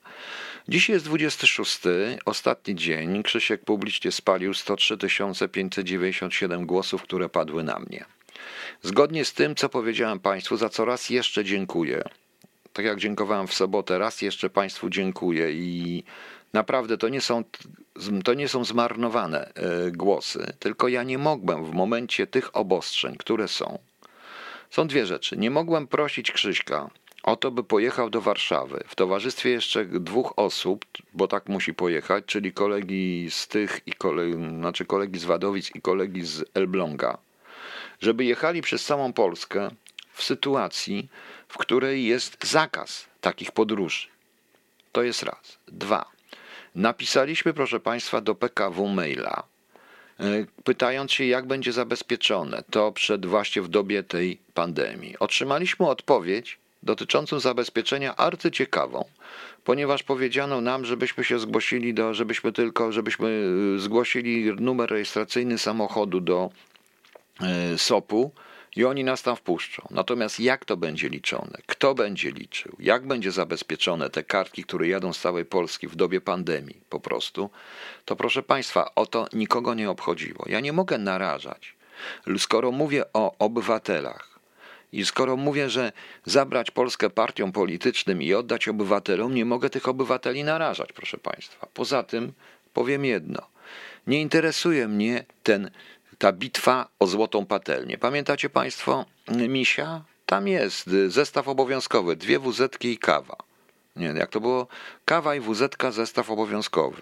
[0.67, 1.79] Dziś jest 26,
[2.25, 3.23] ostatni dzień.
[3.23, 4.97] Krzysiek publicznie spalił 103
[5.51, 8.05] 597 głosów, które padły na mnie.
[8.81, 12.03] Zgodnie z tym, co powiedziałem Państwu, za co raz jeszcze dziękuję,
[12.77, 16.03] Tak jak dziękowałem w sobotę, raz jeszcze Państwu dziękuję i
[16.53, 17.43] naprawdę to nie są,
[18.23, 23.47] to nie są zmarnowane e, głosy, tylko ja nie mogłem w momencie tych obostrzeń, które
[23.47, 23.79] są.
[24.69, 25.37] Są dwie rzeczy.
[25.37, 26.89] Nie mogłem prosić Krzyśka
[27.23, 32.25] o to, by pojechał do Warszawy w towarzystwie jeszcze dwóch osób, bo tak musi pojechać,
[32.25, 37.17] czyli kolegi z tych i kolegi, znaczy kolegi z Wadowic i kolegi z Elbląga,
[37.99, 39.69] żeby jechali przez całą Polskę
[40.13, 41.09] w sytuacji,
[41.47, 44.07] w której jest zakaz takich podróży.
[44.91, 45.57] To jest raz.
[45.67, 46.05] Dwa.
[46.75, 49.43] Napisaliśmy, proszę Państwa, do PKW maila,
[50.19, 50.23] e,
[50.63, 55.19] pytając się, jak będzie zabezpieczone to przed właśnie w dobie tej pandemii.
[55.19, 59.05] Otrzymaliśmy odpowiedź dotyczącą zabezpieczenia arcyciekawą,
[59.63, 63.43] ponieważ powiedziano nam, żebyśmy się zgłosili do, żebyśmy tylko, żebyśmy
[63.75, 66.49] e, zgłosili numer rejestracyjny samochodu do
[67.41, 68.31] e, SOP-u,
[68.77, 69.87] i oni nas tam wpuszczą.
[69.91, 71.57] Natomiast jak to będzie liczone?
[71.65, 72.75] Kto będzie liczył?
[72.79, 77.49] Jak będzie zabezpieczone te kartki, które jadą z całej Polski w dobie pandemii po prostu?
[78.05, 80.45] To proszę Państwa, o to nikogo nie obchodziło.
[80.47, 81.75] Ja nie mogę narażać.
[82.37, 84.39] Skoro mówię o obywatelach
[84.91, 85.91] i skoro mówię, że
[86.25, 91.67] zabrać Polskę partiom politycznym i oddać obywatelom, nie mogę tych obywateli narażać, proszę Państwa.
[91.73, 92.33] Poza tym
[92.73, 93.41] powiem jedno.
[94.07, 95.71] Nie interesuje mnie ten
[96.17, 97.97] ta bitwa o złotą patelnię.
[97.97, 99.05] Pamiętacie Państwo
[99.47, 100.03] misia?
[100.25, 103.35] Tam jest zestaw obowiązkowy, dwie wuzetki i kawa.
[103.95, 104.67] Nie, jak to było?
[105.05, 107.01] Kawa i wuzetka, zestaw obowiązkowy.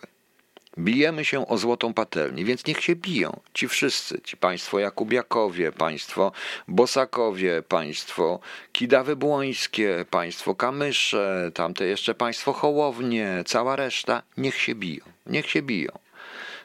[0.78, 3.39] Bijemy się o złotą patelnię, więc niech się biją.
[3.54, 6.32] Ci wszyscy, ci państwo Jakubiakowie, państwo
[6.67, 8.39] Bosakowie, państwo
[8.71, 15.62] Kidawy Błońskie, państwo Kamysze, tamte jeszcze państwo Hołownie, cała reszta, niech się biją, niech się
[15.62, 15.91] biją.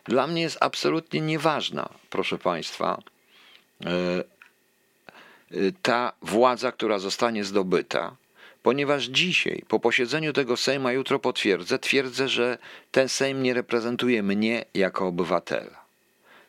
[0.04, 3.02] Dla mnie jest absolutnie nieważna, proszę Państwa,
[3.84, 4.24] e, e,
[5.82, 8.16] ta władza, która zostanie zdobyta,
[8.62, 12.58] ponieważ dzisiaj, po posiedzeniu tego Sejma, jutro potwierdzę, twierdzę, że
[12.90, 15.80] ten Sejm nie reprezentuje mnie jako obywatela.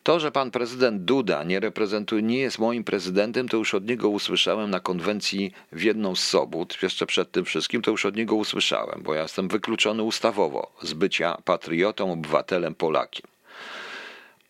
[0.04, 4.10] To, że pan prezydent Duda nie reprezentuje, nie jest moim prezydentem, to już od niego
[4.10, 8.36] usłyszałem na konwencji w jedną z sobot, jeszcze przed tym wszystkim, to już od niego
[8.36, 13.28] usłyszałem, bo ja jestem wykluczony ustawowo z bycia patriotą, obywatelem, Polakiem.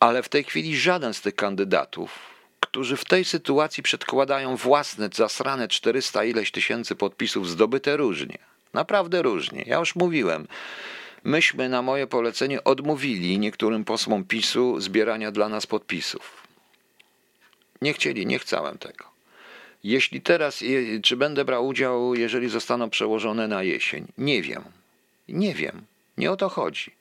[0.02, 2.20] Ale w tej chwili żaden z tych kandydatów,
[2.60, 8.38] którzy w tej sytuacji przedkładają własne zasrane 400 ileś tysięcy podpisów zdobyte różnie,
[8.74, 9.64] naprawdę różnie.
[9.68, 10.48] Ja już mówiłem,
[11.24, 16.44] myśmy na moje polecenie odmówili niektórym posłom PiSu zbierania dla nas podpisów.
[17.82, 19.06] Nie chcieli, nie chciałem tego.
[19.84, 20.64] Jeśli teraz,
[21.04, 24.08] czy będę brał udział, jeżeli zostaną przełożone na jesień?
[24.18, 24.64] Nie wiem.
[25.30, 25.82] Nie wiem.
[26.18, 27.01] Nie o to chodzi.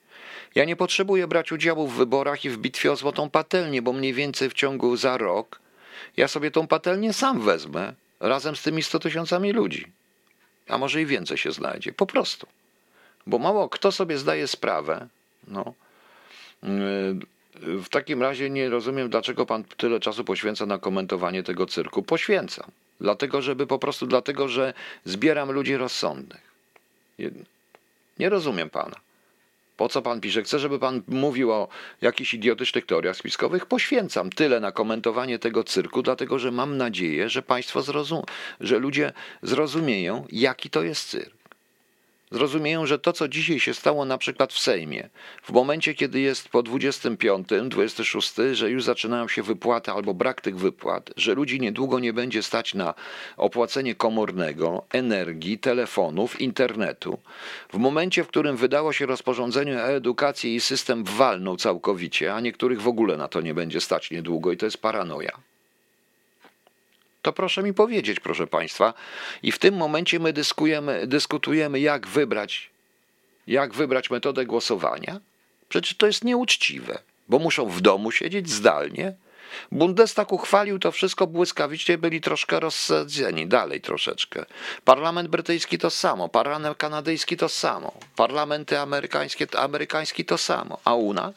[0.55, 4.15] Ja nie potrzebuję brać udziału w wyborach i w bitwie o złotą patelnię, bo mniej
[4.15, 5.61] więcej w ciągu za rok
[6.17, 9.87] ja sobie tą patelnię sam wezmę razem z tymi 100 tysiącami ludzi.
[10.69, 11.93] A może i więcej się znajdzie.
[11.93, 12.47] Po prostu.
[13.27, 15.09] Bo mało kto sobie zdaje sprawę.
[15.49, 15.75] No.
[17.55, 22.03] W takim razie nie rozumiem, dlaczego pan tyle czasu poświęca na komentowanie tego cyrku.
[22.03, 22.71] Poświęcam.
[23.01, 26.51] Dlatego, żeby po prostu dlatego, że zbieram ludzi rozsądnych.
[28.19, 28.97] Nie rozumiem pana.
[29.81, 30.43] Po co pan pisze?
[30.43, 31.69] Chcę, żeby pan mówił o
[32.01, 33.67] jakichś idiotycznych teoriach spiskowych.
[33.67, 38.23] Poświęcam tyle na komentowanie tego cyrku, dlatego że mam nadzieję, że państwo zrozum,
[38.61, 39.13] że ludzie
[39.43, 41.40] zrozumieją, jaki to jest cyrk
[42.31, 45.09] zrozumieją, że to, co dzisiaj się stało na przykład w Sejmie,
[45.43, 50.59] w momencie, kiedy jest po 25, 26, że już zaczynają się wypłaty albo brak tych
[50.59, 52.95] wypłat, że ludzi niedługo nie będzie stać na
[53.37, 57.19] opłacenie komornego, energii, telefonów, internetu,
[57.73, 62.83] w momencie, w którym wydało się rozporządzenie o edukacji i system walnął całkowicie, a niektórych
[62.83, 65.50] w ogóle na to nie będzie stać niedługo i to jest paranoja
[67.23, 68.95] to proszę mi powiedzieć, proszę Państwa.
[69.43, 72.71] I w tym momencie my dyskujemy, dyskutujemy, jak wybrać,
[73.47, 75.21] jak wybrać metodę głosowania.
[75.69, 79.13] Przecież to jest nieuczciwe, bo muszą w domu siedzieć zdalnie.
[79.73, 84.45] Bundestag uchwalił to wszystko błyskawicznie, byli troszkę rozsadzeni, dalej troszeczkę.
[84.85, 90.79] Parlament brytyjski to samo, parlament kanadyjski to samo, parlamenty amerykańskie, amerykański to samo.
[90.85, 91.35] A u nas?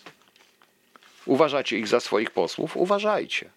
[1.26, 2.78] Uważacie ich za swoich posłów?
[2.78, 3.50] Uważajcie.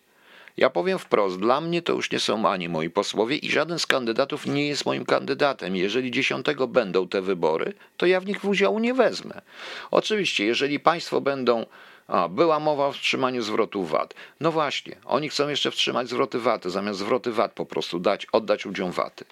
[0.57, 3.87] Ja powiem wprost, dla mnie to już nie są ani moi posłowie i żaden z
[3.87, 5.77] kandydatów nie jest moim kandydatem.
[5.77, 9.43] Jeżeli dziesiątego będą te wybory, to ja w nich udziału nie wezmę.
[9.91, 11.67] Oczywiście, jeżeli państwo będą
[12.09, 14.15] a, była mowa o wstrzymaniu zwrotu VAT.
[14.41, 18.65] No właśnie, oni chcą jeszcze wstrzymać zwroty VAT, zamiast zwroty VAT po prostu dać, oddać
[18.65, 19.25] ludziom VAT.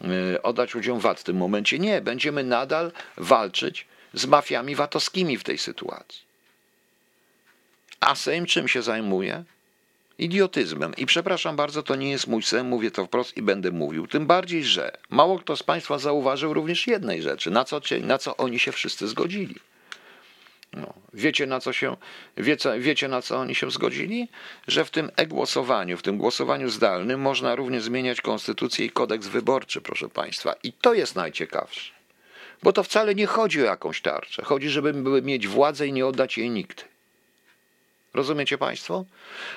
[0.00, 1.78] Yy, oddać ludziom VAT w tym momencie.
[1.78, 6.20] Nie, będziemy nadal walczyć z mafiami VAT-owskimi w tej sytuacji.
[8.00, 9.44] A Sejm czym się zajmuje?
[10.18, 10.94] Idiotyzmem.
[10.96, 14.06] I przepraszam bardzo, to nie jest mój sen, mówię to wprost i będę mówił.
[14.06, 18.36] Tym bardziej, że mało kto z Państwa zauważył również jednej rzeczy, na co, na co
[18.36, 19.54] oni się wszyscy zgodzili.
[20.72, 21.96] No, wiecie, na co się,
[22.36, 24.28] wiecie, wiecie, na co oni się zgodzili?
[24.66, 29.80] Że w tym e-głosowaniu, w tym głosowaniu zdalnym można również zmieniać konstytucję i kodeks wyborczy,
[29.80, 30.54] proszę Państwa.
[30.62, 31.92] I to jest najciekawsze.
[32.62, 34.42] Bo to wcale nie chodzi o jakąś tarczę.
[34.42, 36.95] Chodzi, żeby mieć władzę i nie oddać jej nikt.
[38.16, 39.04] Rozumiecie Państwo?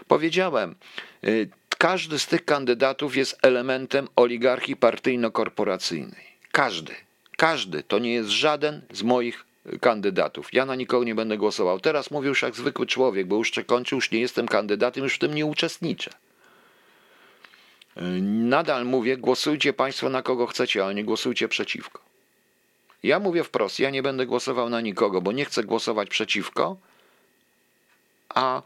[0.08, 0.76] Powiedziałem,
[1.24, 6.24] y, każdy z tych kandydatów jest elementem oligarchii partyjno-korporacyjnej.
[6.52, 6.93] Każdy.
[7.38, 7.84] Każdy.
[7.84, 9.45] To nie jest żaden z moich
[9.82, 10.54] kandydatów.
[10.54, 11.80] Ja na nikogo nie będę głosował.
[11.80, 15.19] Teraz mówię już jak zwykły człowiek, bo już kończę, już nie jestem kandydatem, już w
[15.19, 16.12] tym nie uczestniczę.
[17.98, 22.00] Y, nadal mówię, głosujcie Państwo na kogo chcecie, ale nie głosujcie przeciwko.
[23.04, 26.78] Ja mówię wprost, ja nie będę głosował na nikogo, bo nie chcę głosować przeciwko,
[28.36, 28.62] a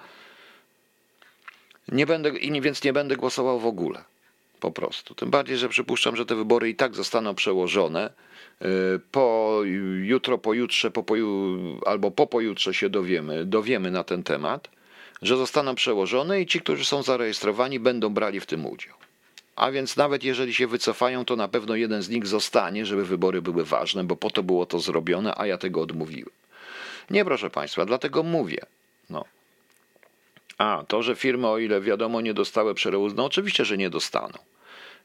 [1.88, 4.04] nie będę, więc nie będę głosował w ogóle.
[4.60, 5.16] Po prostu.
[5.16, 8.10] Tym bardziej, że przypuszczam, że te wybory i tak zostaną przełożone.
[8.62, 9.60] Y, po
[10.04, 14.70] jutro, pojutrze, po poju, albo po pojutrze się dowiemy, dowiemy na ten temat,
[15.22, 18.96] że zostaną przełożone i ci, którzy są zarejestrowani, będą brali w tym udział.
[19.56, 23.42] A więc nawet jeżeli się wycofają, to na pewno jeden z nich zostanie, żeby wybory
[23.42, 26.32] były ważne, bo po to było to zrobione, a ja tego odmówiłem.
[27.10, 28.60] Nie, proszę Państwa, dlatego mówię.
[29.10, 29.26] No.
[30.64, 34.38] A, to, że firmy, o ile wiadomo, nie dostały przerobu, no oczywiście, że nie dostaną.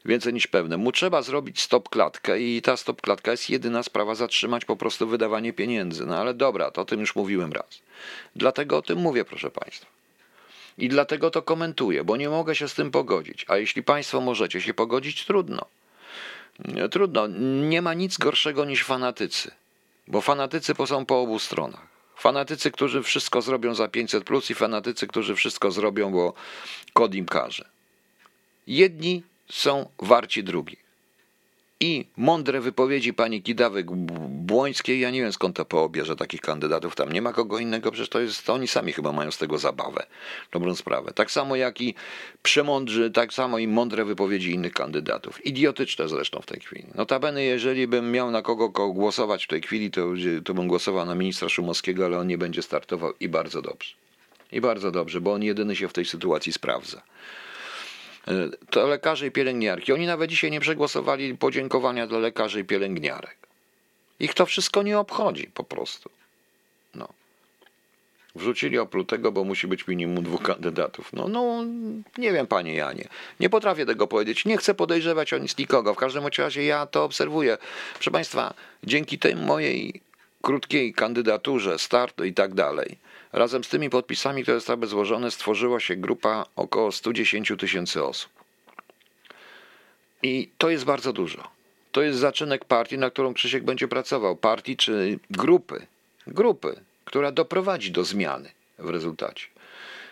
[0.05, 0.77] Więcej niż pewne.
[0.77, 5.07] Mu trzeba zrobić stop klatkę i ta stop klatka jest jedyna sprawa zatrzymać po prostu
[5.07, 6.05] wydawanie pieniędzy.
[6.05, 7.81] No ale dobra, to o tym już mówiłem raz.
[8.35, 9.87] Dlatego o tym mówię, proszę Państwa.
[10.77, 13.45] I dlatego to komentuję, bo nie mogę się z tym pogodzić.
[13.47, 15.65] A jeśli Państwo możecie się pogodzić, trudno.
[16.91, 17.27] Trudno.
[17.71, 19.51] Nie ma nic gorszego niż fanatycy,
[20.07, 21.88] bo fanatycy są po obu stronach.
[22.19, 26.33] Fanatycy, którzy wszystko zrobią za 500 plus i fanatycy, którzy wszystko zrobią, bo
[26.93, 27.69] kod im każe.
[28.67, 30.88] Jedni są warci drugich
[31.81, 37.21] i mądre wypowiedzi pani Kidawy-Błońskiej, ja nie wiem skąd to poobierze takich kandydatów, tam nie
[37.21, 40.05] ma kogo innego, przecież to jest, to oni sami chyba mają z tego zabawę,
[40.51, 41.11] dobrą sprawę.
[41.13, 41.95] Tak samo jak i
[42.43, 45.45] przemądrzy, tak samo i mądre wypowiedzi innych kandydatów.
[45.45, 46.85] Idiotyczne zresztą w tej chwili.
[46.95, 50.07] Notabene, jeżeli bym miał na kogo głosować w tej chwili, to,
[50.45, 53.93] to bym głosował na ministra Szumowskiego, ale on nie będzie startował i bardzo dobrze.
[54.51, 57.01] I bardzo dobrze, bo on jedyny się w tej sytuacji sprawdza
[58.69, 59.93] to lekarze i pielęgniarki.
[59.93, 63.37] Oni nawet dzisiaj nie przegłosowali podziękowania dla lekarzy i pielęgniarek.
[64.19, 66.09] Ich to wszystko nie obchodzi po prostu.
[66.95, 67.07] No.
[68.35, 71.13] Wrzucili oplutego, bo musi być minimum dwóch kandydatów.
[71.13, 71.63] No, no,
[72.17, 73.07] nie wiem, panie Janie.
[73.39, 74.45] Nie potrafię tego powiedzieć.
[74.45, 75.93] Nie chcę podejrzewać o nic nikogo.
[75.93, 77.57] W każdym razie ja to obserwuję.
[77.93, 80.01] Proszę państwa, dzięki tej mojej
[80.41, 82.97] krótkiej kandydaturze, startu i tak dalej,
[83.33, 88.31] Razem z tymi podpisami, które zostały złożone, stworzyła się grupa około 110 tysięcy osób.
[90.23, 91.47] I to jest bardzo dużo.
[91.91, 94.35] To jest zaczynek partii, na którą Krzysiek będzie pracował.
[94.35, 95.87] Partii czy grupy,
[96.27, 99.47] grupy, która doprowadzi do zmiany w rezultacie.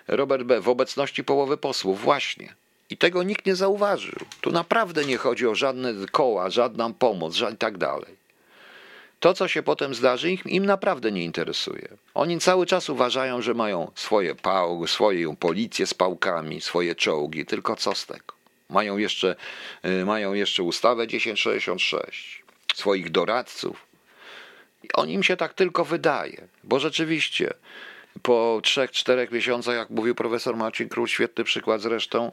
[0.07, 0.61] Robert B.
[0.61, 2.55] w obecności połowy posłów, właśnie.
[2.89, 4.15] I tego nikt nie zauważył.
[4.41, 8.16] Tu naprawdę nie chodzi o żadne koła, żadną pomoc, i tak dalej.
[9.19, 11.87] To, co się potem zdarzy, im, im naprawdę nie interesuje.
[12.13, 17.75] Oni cały czas uważają, że mają swoje pał, swoją policję z pałkami, swoje czołgi, tylko
[17.75, 18.33] co z tego?
[18.69, 19.35] Mają jeszcze,
[19.85, 22.43] y, mają jeszcze ustawę 1066,
[22.75, 23.87] swoich doradców.
[24.83, 27.53] I on im się tak tylko wydaje, bo rzeczywiście
[28.21, 32.31] po trzech, czterech miesiącach, jak mówił profesor Marcin Król, świetny przykład zresztą,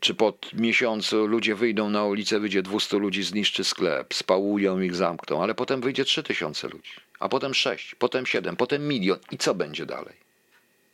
[0.00, 5.42] czy po miesiącu ludzie wyjdą na ulicę, wyjdzie 200 ludzi, zniszczy sklep, spałują ich, zamkną,
[5.42, 9.86] ale potem wyjdzie 3000 ludzi, a potem 6, potem 7, potem milion i co będzie
[9.86, 10.14] dalej?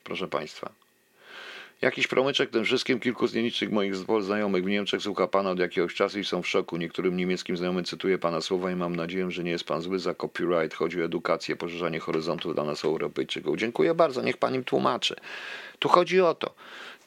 [0.05, 0.71] Proszę Państwa.
[1.83, 5.95] Jakiś promyczek tym wszystkim, kilku z nielicznych moich znajomych w Niemczech słucha Pana od jakiegoś
[5.95, 6.77] czasu i są w szoku.
[6.77, 10.15] Niektórym niemieckim znajomym cytuję Pana słowa i mam nadzieję, że nie jest Pan zły za
[10.15, 10.75] copyright.
[10.75, 13.57] Chodzi o edukację, poszerzanie horyzontów dla nas Europejczyków.
[13.57, 15.17] Dziękuję bardzo, niech Pan im tłumaczy.
[15.79, 16.55] Tu chodzi o to.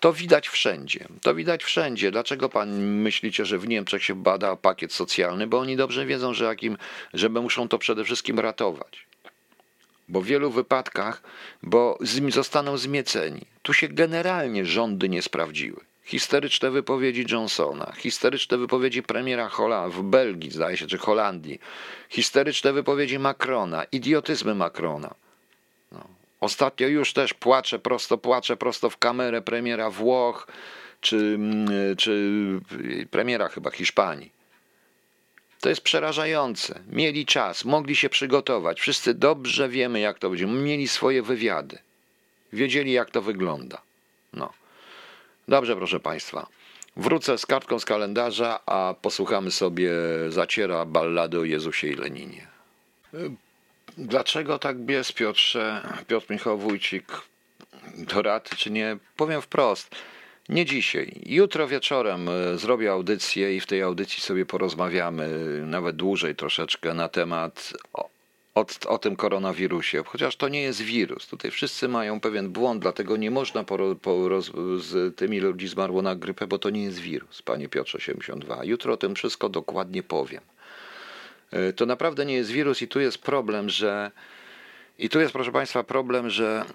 [0.02, 1.08] To widać wszędzie.
[1.22, 2.12] To widać wszędzie.
[2.12, 5.48] Dlaczego pan myślicie, że w Niemczech się bada pakiet socjalny?
[5.48, 6.78] Bo oni dobrze wiedzą, że, jakim,
[7.14, 9.06] że muszą to przede wszystkim ratować.
[10.10, 11.24] Bo w wielu wypadkach,
[11.64, 11.98] bo
[12.30, 13.42] zostaną zmieceni.
[13.62, 15.80] Tu się generalnie rządy nie sprawdziły.
[16.04, 21.60] Histeryczne wypowiedzi Johnsona, histeryczne wypowiedzi premiera Hola w Belgii, zdaje się, czy Holandii,
[22.10, 25.16] histeryczne wypowiedzi Macrona, idiotyzmy Macrona.
[26.42, 30.48] Ostatnio już też płaczę prosto, płaczę prosto w kamerę premiera Włoch,
[31.02, 32.42] czy, mm, czy
[33.12, 34.32] premiera chyba Hiszpanii.
[35.62, 36.80] To jest przerażające.
[36.92, 38.82] Mieli czas, mogli się przygotować.
[38.82, 40.48] Wszyscy dobrze wiemy, jak to będzie.
[40.48, 41.78] Mieli swoje wywiady.
[42.54, 43.82] Wiedzieli, jak to wygląda.
[44.34, 44.54] No.
[45.48, 46.48] Dobrze, proszę Państwa.
[46.96, 49.92] Wrócę z kartką z kalendarza, a posłuchamy sobie
[50.30, 52.48] zaciera ballady o Jezusie i Leninie.
[53.98, 57.06] Dlaczego tak bies, Piotrze, Piotr Michał Wójcik,
[57.98, 58.98] do raty czy nie?
[59.16, 59.96] Powiem wprost.
[60.50, 61.22] Nie dzisiaj.
[61.26, 65.30] Jutro wieczorem e, zrobię audycję i w tej audycji sobie porozmawiamy
[65.66, 68.10] nawet dłużej troszeczkę na temat o,
[68.56, 70.04] o, o, tym koronawirusie.
[70.06, 71.28] Chociaż to nie jest wirus.
[71.28, 76.02] Tutaj wszyscy mają pewien błąd, dlatego nie można po, po roz, z tymi ludzi zmarło
[76.02, 78.64] na grypę, bo to nie jest wirus, panie Piotrze 82.
[78.64, 80.42] Jutro o tym wszystko dokładnie powiem.
[81.52, 84.12] E, to naprawdę nie jest wirus i tu jest problem, że
[84.98, 86.66] i tu jest, proszę Państwa, problem, że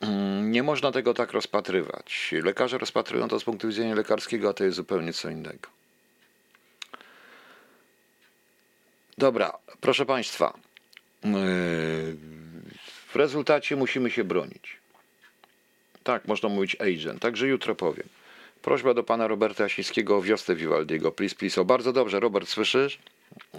[0.00, 2.34] mm, nie można tego tak rozpatrywać.
[2.44, 5.68] Lekarze rozpatrują to z punktu widzenia lekarskiego, a to jest zupełnie co innego.
[9.18, 10.54] Dobra, proszę Państwa,
[11.24, 11.28] e,
[13.08, 14.76] w rezultacie musimy się bronić.
[16.02, 17.22] Tak, można mówić agent.
[17.22, 18.08] Także jutro powiem.
[18.62, 21.12] Prośba do pana Roberta Jasińskiego o wiosnę Vivaldiego.
[21.12, 21.60] Please, please.
[21.60, 22.20] O, bardzo dobrze.
[22.20, 22.98] Robert, słyszysz?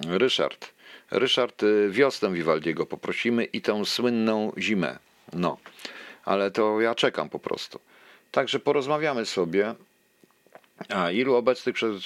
[0.07, 0.71] Ryszard.
[1.11, 4.99] Ryszard, y, wiosnę Vivaldiego poprosimy i tą słynną zimę.
[5.33, 5.57] No,
[6.25, 7.79] ale to ja czekam po prostu.
[8.31, 9.75] Także porozmawiamy sobie.
[10.89, 12.01] A ilu obecnych przez.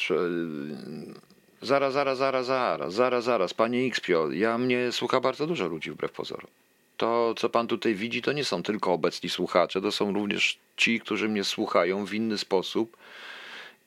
[1.61, 6.11] Zaraz, zaraz, zaraz, zaraz, zaraz, zaraz, panie Xpio, ja mnie słucha bardzo dużo ludzi wbrew
[6.11, 6.47] pozorom.
[6.97, 10.99] To, co pan tutaj widzi, to nie są tylko obecni słuchacze, to są również ci,
[10.99, 12.97] którzy mnie słuchają w inny sposób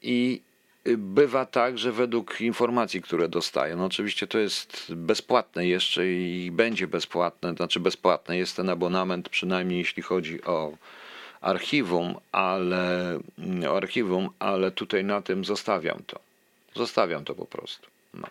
[0.03, 0.41] i
[0.97, 6.87] bywa tak, że według informacji, które dostaję, no oczywiście to jest bezpłatne jeszcze i będzie
[6.87, 10.73] bezpłatne, znaczy bezpłatne jest ten abonament, przynajmniej jeśli chodzi o
[11.41, 13.19] archiwum, ale
[13.71, 16.19] o archiwum, ale tutaj na tym zostawiam to.
[16.75, 17.87] Zostawiam to po prostu.
[18.15, 18.29] No.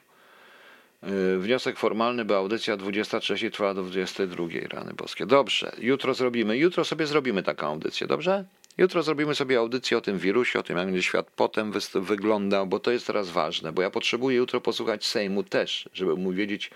[1.03, 5.25] Y, wniosek formalny, by audycja 23 trwała do 22 rany boskie.
[5.25, 8.45] Dobrze, jutro zrobimy, jutro sobie zrobimy taką audycję, dobrze?
[8.77, 12.79] Jutro zrobimy sobie audycję o tym wirusie, o tym, jak będzie świat potem wyglądał, bo
[12.79, 16.71] to jest teraz ważne, bo ja potrzebuję jutro posłuchać Sejmu też, żeby mu wiedzieć,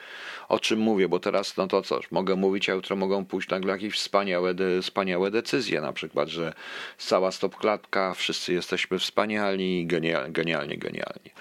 [0.49, 3.72] o czym mówię, bo teraz, no to coś, mogę mówić, a jutro mogą pójść nagle
[3.72, 6.54] jakieś wspaniałe, de, wspaniałe decyzje, na przykład, że
[6.97, 11.32] cała stopklatka, wszyscy jesteśmy wspaniali, genialnie, genialnie, genialnie.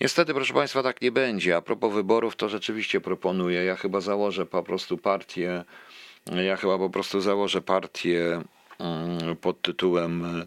[0.00, 1.56] Niestety, proszę Państwa, tak nie będzie.
[1.56, 5.64] A propos wyborów, to rzeczywiście proponuję, ja chyba założę po prostu partię,
[6.46, 8.42] ja chyba po prostu założę partię
[9.40, 10.46] pod tytułem e,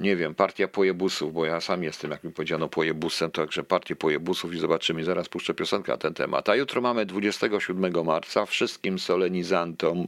[0.00, 4.54] nie wiem, partia pojebusów, bo ja sam jestem, jak mi powiedziano, pojebusem, także partię pojebusów
[4.54, 6.48] i zobaczymy, zaraz puszczę piosenkę na ten temat.
[6.48, 10.06] A jutro mamy 27 marca, wszystkim solenizantom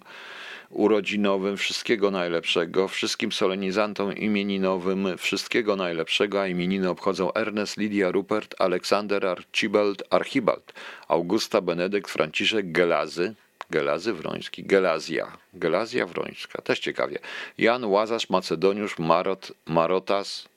[0.70, 9.26] urodzinowym wszystkiego najlepszego, wszystkim solenizantom imieninowym wszystkiego najlepszego, a imieniny obchodzą Ernest, Lydia, Rupert, Aleksander,
[9.26, 10.72] Archibald, Archibald,
[11.08, 13.34] Augusta, Benedykt, Franciszek, Gelazy,
[13.70, 17.18] Gelazy Wroński, Gelazja, Gelazja Wrońska, też ciekawie.
[17.58, 20.48] Jan Łazarz, Macedoniusz, Marot, Marotas,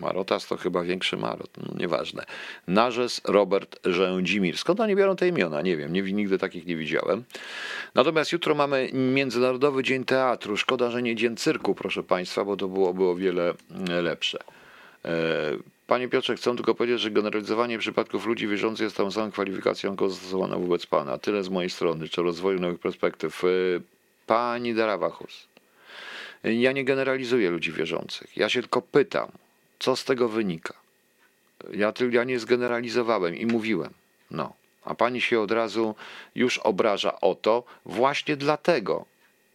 [0.00, 2.24] Marotas to chyba większy Marot, no nieważne.
[2.66, 4.58] Narzes, Robert, Rzędzimir.
[4.58, 5.62] Skąd oni biorą te imiona?
[5.62, 7.24] Nie wiem, nie, nigdy takich nie widziałem.
[7.94, 10.56] Natomiast jutro mamy Międzynarodowy Dzień Teatru.
[10.56, 13.54] Szkoda, że nie Dzień Cyrku, proszę Państwa, bo to byłoby o wiele
[14.02, 14.38] lepsze.
[15.04, 15.10] E,
[15.88, 20.58] Panie Piotrze, chcę tylko powiedzieć, że generalizowanie przypadków ludzi wierzących jest tą samą kwalifikacją, zastosowana
[20.58, 21.18] wobec Pana.
[21.18, 23.44] Tyle z mojej strony, czy rozwoju nowych perspektyw.
[23.44, 23.80] Y,
[24.26, 25.48] pani Darawachus,
[26.44, 28.36] ja nie generalizuję ludzi wierzących.
[28.36, 29.28] Ja się tylko pytam,
[29.78, 30.74] co z tego wynika.
[31.72, 33.92] Ja, ja nie zgeneralizowałem i mówiłem.
[34.30, 34.52] No.
[34.84, 35.94] A pani się od razu
[36.34, 39.04] już obraża o to właśnie dlatego,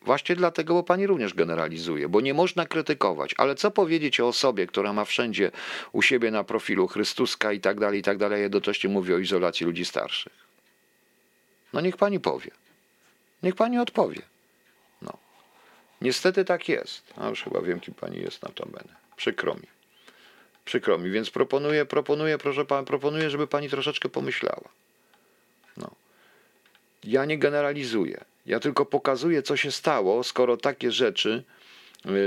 [0.06, 3.36] Właśnie dlatego, bo pani również generalizuje, bo nie można krytykować.
[3.38, 5.52] Ale co powiedzieć o osobie, która ma wszędzie
[5.92, 9.66] u siebie na profilu Chrystuska i tak dalej, i tak dalej, jednocześnie mówi o izolacji
[9.66, 10.34] ludzi starszych?
[11.74, 12.52] No niech pani powie.
[13.44, 14.22] Niech pani odpowie.
[15.02, 15.18] No.
[16.02, 17.14] Niestety tak jest.
[17.18, 18.96] A już chyba wiem, kim pani jest na to będę.
[19.16, 19.68] Przykro mi.
[20.66, 24.70] Przykro mi, więc proponuję, proponuję, proszę pana, proponuję, żeby pani troszeczkę pomyślała.
[25.78, 25.92] No.
[27.04, 28.26] Ja nie generalizuję.
[28.46, 31.44] Ja tylko pokazuję, co się stało, skoro takie rzeczy,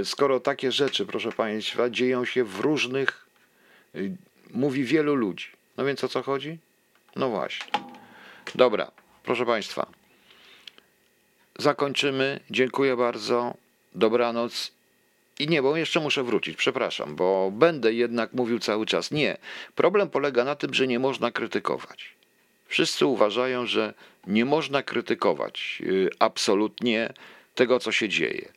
[0.00, 3.26] y, skoro takie rzeczy, proszę Państwa, dzieją się w różnych,
[3.94, 4.16] y,
[4.50, 5.46] mówi wielu ludzi.
[5.76, 6.58] No więc o co chodzi?
[7.16, 7.72] No właśnie.
[8.54, 8.90] Dobra,
[9.24, 9.86] proszę Państwa.
[11.58, 12.40] Zakończymy.
[12.50, 13.54] Dziękuję bardzo.
[13.94, 14.72] Dobranoc.
[15.38, 19.10] I nie, bo jeszcze muszę wrócić, przepraszam, bo będę jednak mówił cały czas.
[19.10, 19.36] Nie.
[19.74, 22.15] Problem polega na tym, że nie można krytykować.
[22.68, 23.94] Wszyscy uważają, że
[24.26, 27.12] nie można krytykować y, absolutnie
[27.54, 28.48] tego, co się dzieje.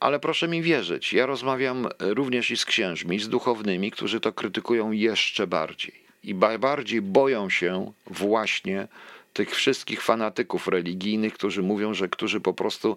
[0.00, 4.90] Ale proszę mi wierzyć, ja rozmawiam również i z księżmi, z duchownymi, którzy to krytykują
[4.90, 5.94] jeszcze bardziej.
[6.24, 8.88] I bardziej boją się właśnie
[9.32, 12.96] tych wszystkich fanatyków religijnych, którzy mówią, że którzy po prostu,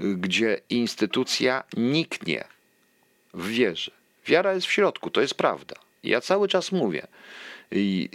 [0.00, 2.44] y, gdzie instytucja niknie,
[3.34, 3.90] w wierze.
[4.26, 5.76] Wiara jest w środku, to jest prawda.
[6.04, 7.06] Ja cały czas mówię,
[7.72, 8.08] i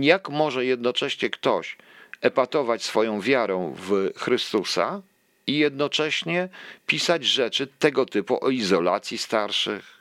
[0.00, 1.76] jak może jednocześnie ktoś
[2.20, 5.02] epatować swoją wiarą w Chrystusa
[5.46, 6.48] i jednocześnie
[6.86, 9.96] pisać rzeczy tego typu o izolacji starszych,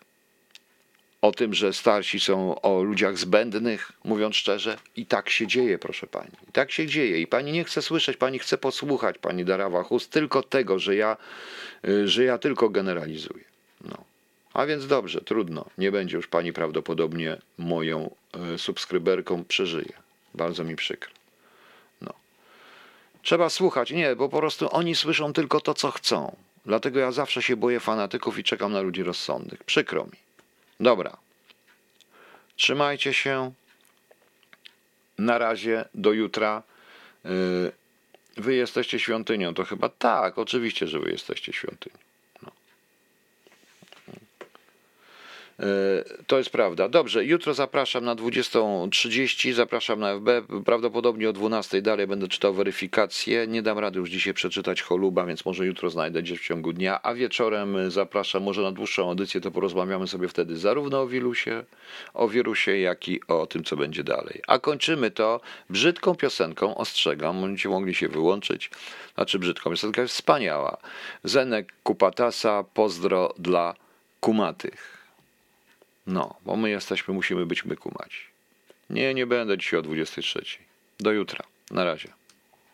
[1.22, 4.78] o tym, że starsi są o ludziach zbędnych, mówiąc szczerze.
[4.96, 6.32] I tak się dzieje, proszę pani.
[6.50, 7.22] I tak się dzieje.
[7.22, 11.18] I pani nie chce słyszeć, pani chce posłuchać, pani Darawa Chust, tylko tego, że ja,
[11.88, 13.44] y, że ja tylko generalizuję.
[13.82, 13.98] No.
[14.54, 15.66] A więc dobrze, trudno.
[15.78, 18.16] Nie będzie już pani prawdopodobnie moją
[18.58, 19.94] subskryberką, przeżyje.
[20.34, 21.12] Bardzo mi przykro.
[22.02, 22.14] No.
[23.22, 23.92] Trzeba słuchać.
[23.92, 26.36] Nie, bo po prostu oni słyszą tylko to, co chcą.
[26.66, 29.64] Dlatego ja zawsze się boję fanatyków i czekam na ludzi rozsądnych.
[29.64, 30.18] Przykro mi.
[30.80, 31.18] Dobra.
[32.56, 33.52] Trzymajcie się.
[35.18, 36.64] Na razie, do jutra.
[37.26, 37.72] Y,
[38.38, 42.05] wy jesteście świątynią, to chyba tak, oczywiście, że wy jesteście świątynią.
[46.28, 46.90] To jest prawda.
[46.90, 50.28] Dobrze, jutro zapraszam na 20.30, zapraszam na FB,
[50.66, 53.48] prawdopodobnie o 12.00 dalej będę czytał weryfikację.
[53.48, 57.02] Nie dam rady już dzisiaj przeczytać Choluba, więc może jutro znajdę gdzieś w ciągu dnia,
[57.04, 61.64] a wieczorem zapraszam może na dłuższą audycję, to porozmawiamy sobie wtedy zarówno o wirusie,
[62.14, 64.42] o wirusie, jak i o tym, co będzie dalej.
[64.48, 68.70] A kończymy to brzydką piosenką, ostrzegam, będziecie mogli się wyłączyć,
[69.16, 70.78] znaczy brzydką piosenka jest wspaniała.
[71.24, 73.76] Zenek Kupatasa, pozdro dla
[74.20, 74.95] kumatych.
[76.08, 78.28] No, bo my jesteśmy, musimy być my kumać.
[78.90, 80.44] Nie, nie będę dzisiaj o 23.
[81.00, 81.46] Do jutra.
[81.72, 82.10] Na razie.